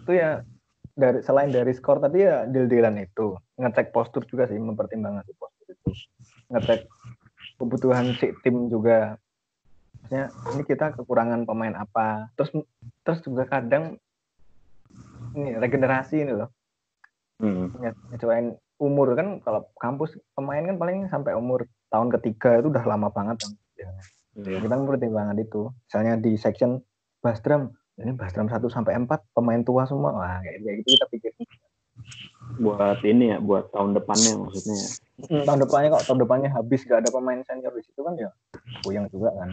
[0.06, 0.38] itu ya
[0.94, 3.40] dari selain dari skor tadi ya deal-dealan itu.
[3.56, 5.90] Ngecek postur juga sih mempertimbangkan si postur itu.
[6.52, 6.80] Ngecek
[7.56, 9.16] kebutuhan si tim juga.
[10.06, 12.30] Maksudnya ini kita kekurangan pemain apa.
[12.36, 12.52] Terus
[13.02, 13.96] terus juga kadang
[15.34, 16.52] ini regenerasi ini loh
[17.36, 17.68] Hmm.
[18.08, 18.46] nyesuaiin
[18.78, 23.36] umur kan kalau kampus pemain kan paling sampai umur tahun ketiga itu udah lama banget
[23.38, 24.04] kan biasanya.
[24.36, 24.58] Iya.
[24.60, 26.80] kita mempertimbangkan itu misalnya di section
[27.18, 31.30] Bastram ini Bastram 1 sampai 4 pemain tua semua wah kayak kayak gitu kita pikir
[32.56, 34.76] Buat ini ya, buat tahun depannya maksudnya.
[34.76, 34.88] ya.
[35.26, 38.28] "Hmm, tahun depannya kok tahun depannya habis gak ada pemain senior di situ kan ya
[38.80, 39.50] puyeng juga kan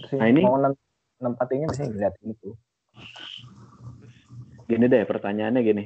[0.00, 0.78] Terus Nah, ini- mau nem-
[1.18, 2.54] nempatinya biasanya dilihat itu
[4.64, 5.84] Gini deh pertanyaannya gini.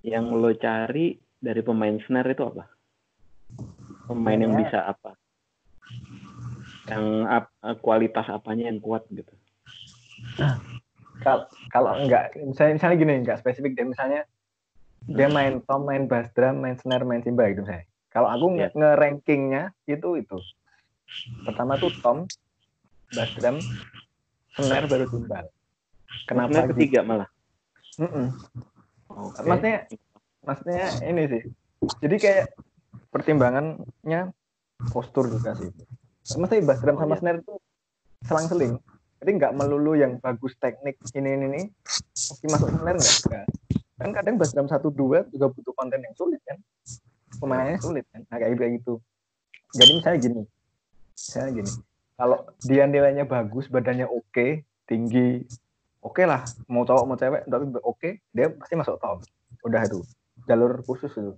[0.00, 2.64] Yang lo cari dari pemain snare itu apa?
[4.08, 5.10] Pemain yang Pemainnya- bisa apa?
[6.86, 9.30] Yang ap- kualitas apanya yang kuat gitu.
[11.20, 14.24] kalau kalau enggak misalnya misalnya gini enggak spesifik deh misalnya
[15.02, 18.68] dia main tom main bass drum main snare main cymbal gitu misalnya kalau aku nge
[18.72, 20.36] nge-rankingnya itu itu
[21.44, 22.24] pertama tuh tom
[23.10, 23.60] bass drum
[24.56, 25.44] snare baru cymbal
[26.24, 26.72] kenapa Snare gitu?
[26.76, 27.28] ketiga malah.
[27.96, 28.26] Mm-mm.
[29.20, 29.44] Oke.
[29.44, 29.78] maksudnya
[30.40, 31.42] maksudnya ini sih.
[32.00, 32.44] Jadi kayak
[33.12, 34.32] pertimbangannya
[34.88, 35.68] postur juga sih.
[36.36, 37.20] Maksudnya bass drum Oh, sama iya.
[37.20, 37.54] snare itu
[38.24, 38.72] selang-seling.
[39.20, 41.62] Jadi nggak melulu yang bagus teknik ini ini ini.
[42.16, 43.44] Mesti masuk snare nggak?
[44.00, 46.56] Kan kadang bass drum satu dua juga butuh konten yang sulit kan?
[47.36, 48.24] Pemainnya sulit kan?
[48.28, 49.00] Nah, kayak gitu.
[49.76, 50.42] Jadi misalnya gini.
[51.14, 51.70] Misalnya gini.
[52.20, 55.46] Kalau dia nilainya bagus badannya oke tinggi
[56.00, 59.20] oke lah mau cowok mau cewek tapi oke dia pasti masuk top.
[59.64, 60.00] Udah itu
[60.48, 61.32] jalur khusus itu.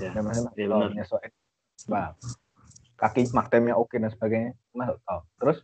[0.00, 0.90] Ya, masih masuk top benar.
[0.96, 1.32] nyesuaiin.
[1.88, 2.08] Wah,
[3.00, 5.22] kaki maktemnya oke dan sebagainya masuk top.
[5.40, 5.58] Terus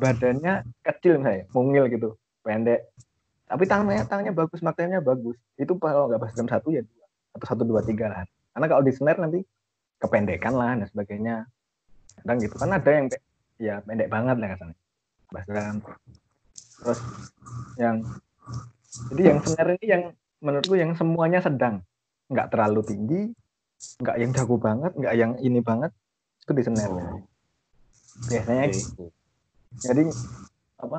[0.00, 2.08] badannya kecil misalnya mungil gitu
[2.44, 2.88] pendek.
[3.50, 5.36] Tapi tangannya tangannya bagus maktemnya bagus.
[5.58, 7.06] Itu kalau nggak pas jam satu ya dua
[7.36, 8.24] atau satu dua tiga lah.
[8.54, 9.40] Karena kalau di snare nanti
[10.00, 11.48] kependekan lah dan sebagainya.
[12.20, 13.06] Kadang gitu kan ada yang
[13.60, 14.76] ya pendek banget lah katanya
[15.30, 15.76] drum
[16.80, 17.00] terus
[17.78, 17.96] yang
[19.10, 20.02] jadi yang snare ini yang
[20.40, 21.82] menurutku yang semuanya sedang.
[22.30, 23.20] Nggak terlalu tinggi
[24.00, 25.92] nggak yang jago banget nggak yang ini banget
[26.40, 27.20] itu di snare Oh,
[28.32, 28.72] biasanya oke.
[28.80, 29.04] gitu.
[29.76, 30.02] jadi
[30.80, 30.98] apa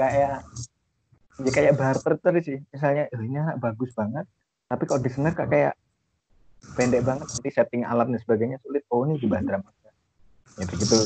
[0.00, 0.34] kayak
[1.44, 2.58] ya kayak barter tadi sih.
[2.72, 4.24] Misalnya "Eh, ini anak bagus banget
[4.70, 5.74] tapi kalau di snare kok kayak
[6.78, 8.86] pendek banget nanti setting alat dan sebagainya sulit.
[8.88, 9.60] Oh ini di bandara
[10.58, 10.96] gitu gitu.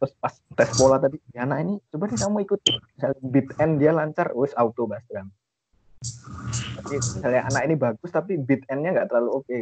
[0.00, 2.60] Terus pas tes pola tadi ya anak ini coba nih kamu ikut
[2.96, 5.28] misalnya beat end dia lancar wes auto drum
[6.76, 9.58] tapi misalnya anak ini bagus tapi beat endnya nggak terlalu oke.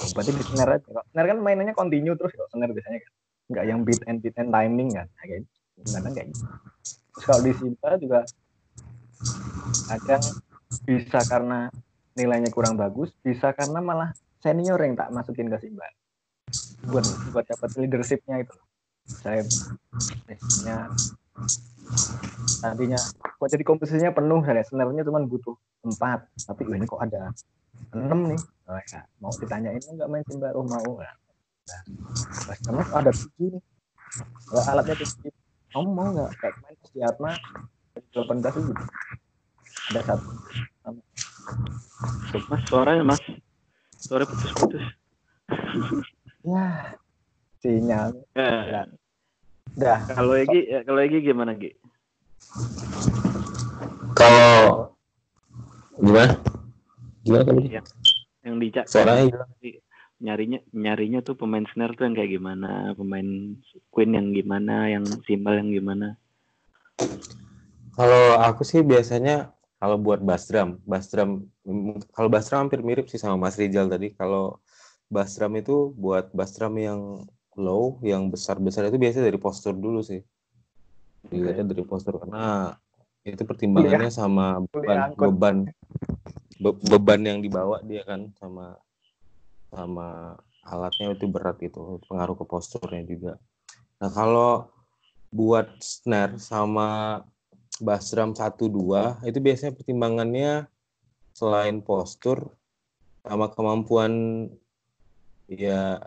[0.00, 1.02] Oh, berarti di snare aja.
[1.12, 3.12] Snare kan mainannya continue terus kalau snare biasanya kan.
[3.46, 5.06] Nggak yang beat end beat end timing kan.
[5.10, 5.88] Nah, kayak gitu.
[5.92, 6.44] kadang kayak gitu.
[6.86, 8.20] Terus kalau di Simba juga
[9.86, 10.24] kadang
[10.86, 11.60] bisa karena
[12.16, 14.10] nilainya kurang bagus bisa karena malah
[14.40, 15.84] senior yang tak masukin ke Simba
[16.86, 18.56] buat buat dapat leadershipnya itu.
[19.06, 19.42] Saya
[20.26, 20.76] biasanya
[22.62, 25.54] tadinya kok jadi komposisinya penuh saya sebenarnya cuma butuh
[25.86, 27.30] empat tapi ini kok ada
[27.94, 28.40] enam nih.
[28.66, 29.06] Oh, ya.
[29.22, 30.98] mau ditanyain enggak main Simba oh mau.
[30.98, 31.82] Nah,
[32.50, 32.58] pas
[32.98, 33.62] ada tujuh nih.
[34.66, 35.32] Alatnya tujuh
[35.70, 37.30] kamu mau nggak kayak main di Atma?
[38.10, 38.84] Delapan belas gitu.
[39.92, 40.30] Ada satu.
[42.50, 43.22] Mas suaranya mas,
[43.96, 44.84] suara putus-putus.
[46.46, 46.94] ya
[47.58, 48.82] sinyal Ya,
[49.76, 51.74] dah kalau Egi, ya, kalau Egi gimana Gi?
[54.16, 54.88] Kalau
[56.00, 56.32] gimana?
[57.26, 57.62] Gimana tadi?
[57.68, 57.86] Yang
[58.46, 59.50] yang dicak Suaranya hilang.
[60.16, 63.58] nyarinya nyarinya tuh pemain snare tuh yang kayak gimana, pemain
[63.92, 66.16] queen yang gimana, yang cymbal yang gimana.
[67.92, 71.44] Kalau aku sih biasanya kalau buat bass drum, bass drum
[72.16, 74.16] kalau bass drum hampir mirip sih sama Mas Rizal tadi.
[74.16, 74.56] Kalau
[75.06, 77.00] bass drum itu buat bass drum yang
[77.56, 80.20] low, yang besar-besar itu biasanya dari postur dulu sih.
[81.26, 82.74] Dilihatnya dari postur karena
[83.26, 85.56] itu pertimbangannya sama beban beban
[86.62, 88.78] be- beban yang dibawa dia kan sama
[89.74, 93.32] sama alatnya itu berat gitu, pengaruh ke posturnya juga.
[93.98, 94.70] Nah, kalau
[95.30, 97.22] buat snare sama
[97.82, 100.70] bass drum 1 2 itu biasanya pertimbangannya
[101.36, 102.56] selain postur
[103.26, 104.46] sama kemampuan
[105.50, 106.02] ya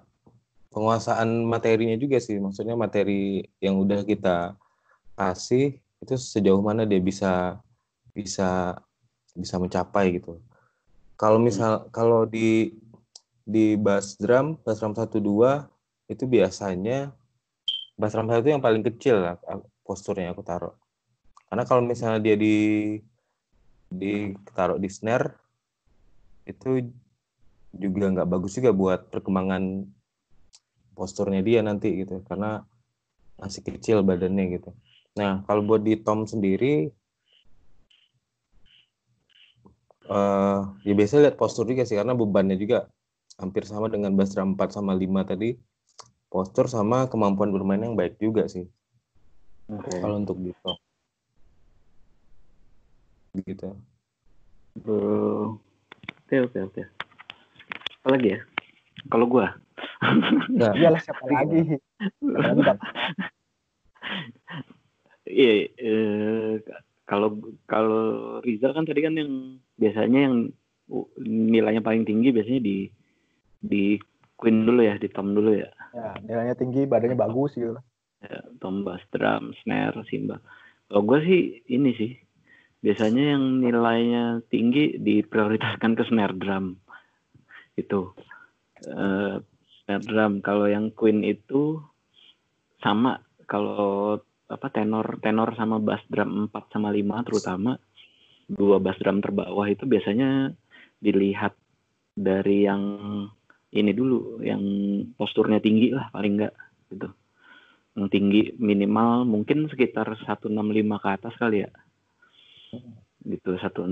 [0.72, 2.38] penguasaan materinya juga sih.
[2.38, 4.56] Maksudnya materi yang udah kita
[5.20, 7.60] kasih itu sejauh mana dia bisa
[8.16, 8.80] bisa
[9.36, 10.40] bisa mencapai gitu.
[11.20, 12.72] Kalau misal kalau di
[13.44, 17.12] di bass drum, bass drum 1 2 itu biasanya
[18.00, 19.36] bass drum satu yang paling kecil lah
[19.84, 20.76] posturnya aku taruh.
[21.50, 22.58] Karena kalau misalnya dia di
[23.90, 25.34] di taruh di snare
[26.46, 26.86] itu
[27.74, 29.86] juga nggak bagus juga buat perkembangan
[30.98, 32.66] posturnya dia nanti gitu karena
[33.40, 34.70] masih kecil badannya gitu.
[35.16, 36.92] Nah kalau buat di tom sendiri
[40.10, 40.60] eh
[40.90, 42.90] ya biasanya lihat postur juga sih karena bebannya juga
[43.38, 45.54] hampir sama dengan bass drum 4 sama 5 tadi
[46.34, 48.66] postur sama kemampuan bermain yang baik juga sih
[49.70, 50.02] Oke.
[50.02, 50.78] kalau untuk di tom
[53.46, 53.78] gitu
[54.80, 55.60] Bro.
[56.30, 56.84] Oke oke oke.
[58.04, 58.40] Apa lagi ya?
[59.12, 59.48] Kalau gua.
[60.52, 61.76] nah Iyalah siapa lagi?
[62.20, 62.80] Siapa lagi?
[65.30, 66.54] Iya, eh,
[67.06, 67.38] kalau
[67.70, 68.02] kalau
[68.42, 70.36] Rizal kan tadi kan yang biasanya yang
[71.22, 72.78] nilainya paling tinggi biasanya di
[73.62, 73.84] di
[74.40, 75.70] Queen dulu ya, di Tom dulu ya.
[75.94, 77.78] Ya, nilainya tinggi, badannya bagus gitu.
[78.24, 80.40] ya Tom bass drum, snare, cymbal.
[80.90, 82.12] Kalau gue sih ini sih
[82.80, 86.80] biasanya yang nilainya tinggi diprioritaskan ke snare drum
[87.84, 88.14] itu
[88.88, 89.36] Eh,
[89.84, 90.40] snare drum.
[90.40, 91.80] Kalau yang Queen itu
[92.80, 93.20] sama.
[93.50, 94.16] Kalau
[94.50, 97.78] apa tenor tenor sama bass drum 4 sama 5 terutama
[98.50, 100.54] dua bass drum terbawah itu biasanya
[100.98, 101.54] dilihat
[102.18, 102.82] dari yang
[103.70, 104.62] ini dulu yang
[105.14, 106.56] posturnya tinggi lah paling enggak
[106.94, 107.10] gitu.
[107.98, 110.50] Yang tinggi minimal mungkin sekitar 165
[111.04, 111.72] ke atas kali ya.
[113.26, 113.86] Gitu 165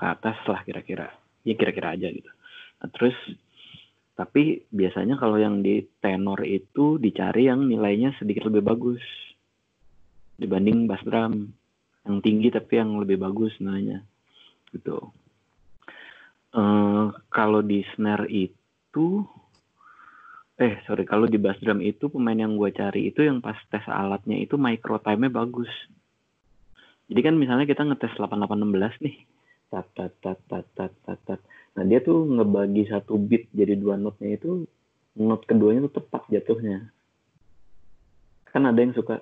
[0.00, 1.08] ke atas lah kira-kira.
[1.44, 2.28] Ya kira-kira aja gitu
[2.92, 3.16] terus
[4.14, 9.02] tapi biasanya kalau yang di tenor itu dicari yang nilainya sedikit lebih bagus
[10.38, 11.50] dibanding bass drum.
[12.06, 14.06] Yang tinggi tapi yang lebih bagus nilainya
[14.70, 15.10] gitu.
[16.54, 19.26] Eh, kalau di snare itu
[20.54, 23.82] eh sorry kalau di bass drum itu pemain yang gue cari itu yang pas tes
[23.90, 25.70] alatnya itu micro time-nya bagus.
[27.10, 29.16] Jadi kan misalnya kita ngetes 8816 nih
[29.74, 31.40] tat tat tat tat tat tat tat
[31.74, 34.70] nah dia tuh ngebagi satu beat jadi dua notnya itu
[35.18, 36.94] not keduanya tuh tepat jatuhnya
[38.54, 39.18] kan ada yang suka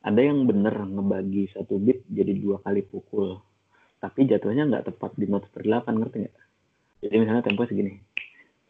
[0.00, 3.36] ada yang bener ngebagi satu beat jadi dua kali pukul
[4.00, 6.36] tapi jatuhnya nggak tepat di not seperdelapan ngerti nggak
[7.04, 8.00] jadi misalnya tempo segini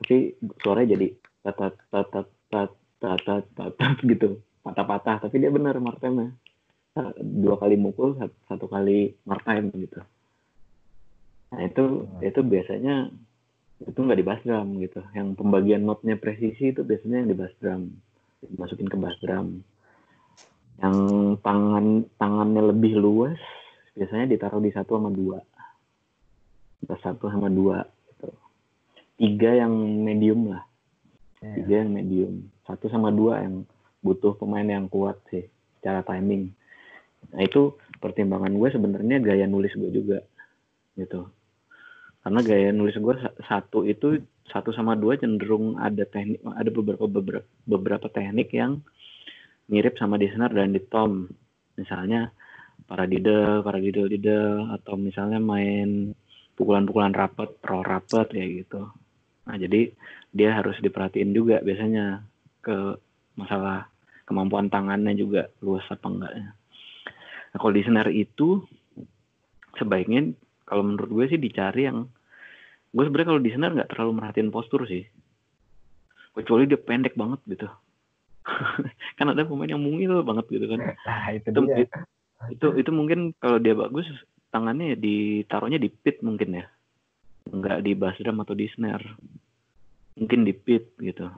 [0.03, 1.07] tapi suaranya jadi
[1.47, 6.35] tat tat tat tat tat tat tat, tat, tat gitu patah-patah tapi dia benar martemnya
[7.23, 8.19] dua kali mukul
[8.51, 10.03] satu kali martem gitu
[11.53, 13.13] nah itu itu biasanya
[13.89, 15.01] itu nggak di bass drum gitu.
[15.15, 17.83] Yang pembagian notnya presisi itu biasanya yang di bass drum
[18.43, 19.63] dimasukin ke bass drum
[20.83, 20.97] yang
[21.47, 23.39] tangan tangannya lebih luas
[23.95, 25.39] biasanya ditaruh di satu sama dua.
[26.83, 28.31] Bass satu sama dua gitu.
[29.19, 30.65] tiga yang medium lah.
[31.43, 31.55] Iya.
[31.63, 32.35] tiga yang medium.
[32.67, 33.67] Satu sama dua yang
[34.03, 35.47] butuh pemain yang kuat sih
[35.79, 36.51] secara timing.
[37.31, 40.19] Nah itu pertimbangan gue sebenarnya gaya nulis gue juga
[40.99, 41.31] gitu
[42.23, 47.07] karena gaya nulis gue sa- satu itu satu sama dua cenderung ada teknik ada beberapa
[47.11, 48.79] beberapa beberapa teknik yang
[49.71, 51.27] mirip sama di senar dan di tom.
[51.79, 52.31] Misalnya
[52.87, 56.13] paradiddle paradiddle diddle atau misalnya main
[56.55, 58.87] pukulan-pukulan rapet roll rapet ya gitu.
[59.49, 59.91] Nah jadi
[60.31, 62.23] dia harus diperhatiin juga biasanya
[62.63, 62.99] ke
[63.35, 63.91] masalah
[64.29, 66.55] kemampuan tangannya juga luas apa enggaknya.
[67.51, 68.63] Nah kalau di senar itu
[69.81, 72.07] sebaiknya kalau menurut gue sih dicari yang
[72.93, 75.05] gue sebenarnya kalau di senar nggak terlalu merhatiin postur sih.
[76.33, 77.69] Kecuali dia pendek banget gitu.
[79.19, 80.81] Kan ada pemain yang mungil banget gitu kan.
[81.07, 81.87] Nah, itu itu dia.
[82.51, 84.03] itu itu mungkin kalau dia bagus
[84.51, 86.67] tangannya ya ditaruhnya di pit mungkin ya.
[87.53, 89.07] Nggak di bass drum atau di snare
[90.17, 91.29] mungkin di pit gitu.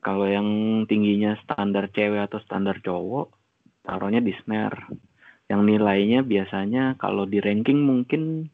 [0.00, 0.46] Kalau yang
[0.86, 3.34] tingginya standar cewek atau standar cowok
[3.82, 4.86] taruhnya di snare
[5.46, 8.50] yang nilainya biasanya kalau di ranking mungkin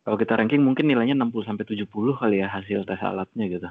[0.00, 1.86] kalau kita ranking mungkin nilainya 60 sampai 70
[2.16, 3.68] kali ya hasil tes alatnya gitu.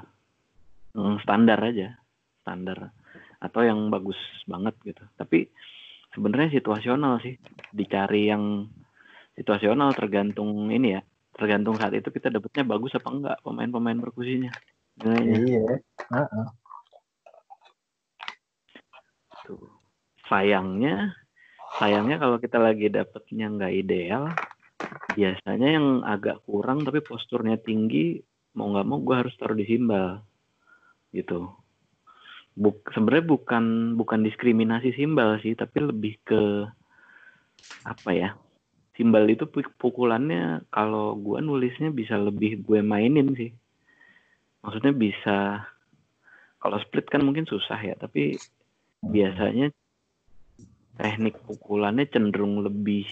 [0.93, 1.97] Hmm, standar aja,
[2.45, 2.93] standar.
[3.41, 5.01] Atau yang bagus banget gitu.
[5.17, 5.49] Tapi
[6.13, 7.35] sebenarnya situasional sih.
[7.73, 8.69] Dicari yang
[9.33, 11.01] situasional tergantung ini ya.
[11.33, 14.53] Tergantung saat itu kita dapetnya bagus apa enggak pemain-pemain perkusinya.
[15.01, 15.37] Nilainya.
[15.43, 15.75] Iya.
[16.13, 16.47] Heeh.
[19.49, 19.65] Tuh.
[20.29, 21.17] Sayangnya,
[21.77, 24.23] sayangnya kalau kita lagi dapetnya nggak ideal,
[25.13, 28.17] biasanya yang agak kurang tapi posturnya tinggi,
[28.57, 30.23] mau nggak mau gue harus taruh di simbal,
[31.13, 31.51] gitu.
[32.57, 36.41] Buk, sebenarnya bukan bukan diskriminasi simbal sih, tapi lebih ke
[37.85, 38.29] apa ya?
[38.97, 43.53] Simbal itu pu- pukulannya kalau gue nulisnya bisa lebih gue mainin sih.
[44.59, 45.37] Maksudnya bisa
[46.59, 48.35] kalau split kan mungkin susah ya, tapi
[48.99, 49.71] biasanya
[50.99, 53.07] teknik pukulannya cenderung lebih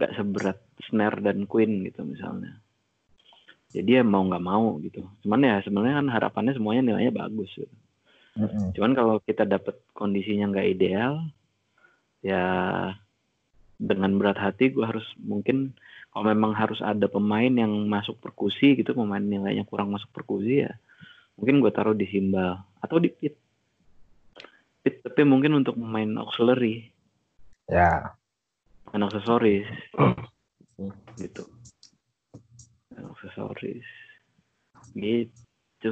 [0.00, 2.56] nggak seberat snare dan queen gitu misalnya.
[3.76, 5.04] Jadi ya mau nggak mau gitu.
[5.20, 7.52] Cuman ya sebenarnya kan harapannya semuanya nilainya bagus.
[7.52, 7.76] Gitu.
[8.36, 8.72] Mm-mm.
[8.72, 11.24] Cuman kalau kita dapat kondisinya nggak ideal,
[12.24, 12.44] ya
[13.76, 15.76] dengan berat hati gue harus mungkin
[16.12, 20.72] kalau memang harus ada pemain yang masuk perkusi gitu, pemain nilainya kurang masuk perkusi ya,
[21.36, 23.36] mungkin gue taruh di simbal atau di pit.
[24.86, 26.94] Pit tapi mungkin untuk pemain auxiliary,
[27.66, 28.14] Ya.
[28.86, 29.66] pemain aksesoris,
[31.18, 31.42] gitu.
[32.94, 33.82] Aksesoris,
[34.94, 35.90] gitu.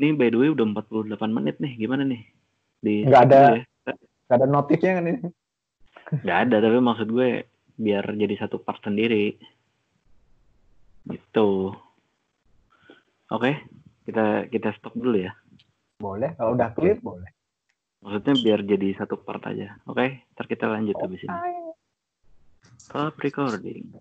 [0.00, 2.24] Ini by the way udah 48 menit nih, gimana nih?
[2.80, 3.60] Di Nggak ada.
[3.60, 3.92] ya.
[4.24, 5.20] Gak ada notifnya kan ini.
[6.24, 7.44] Nggak ada, tapi maksud gue
[7.76, 9.36] biar jadi satu part sendiri.
[11.12, 11.76] Gitu.
[13.28, 13.52] Oke,
[14.08, 15.36] kita kita stop dulu ya.
[16.00, 16.32] Boleh.
[16.40, 17.28] Kalau udah clear boleh.
[18.00, 19.76] Maksudnya biar jadi satu part aja.
[19.84, 21.38] Oke, ntar kita lanjut habis ini.
[22.80, 23.92] Stop recording.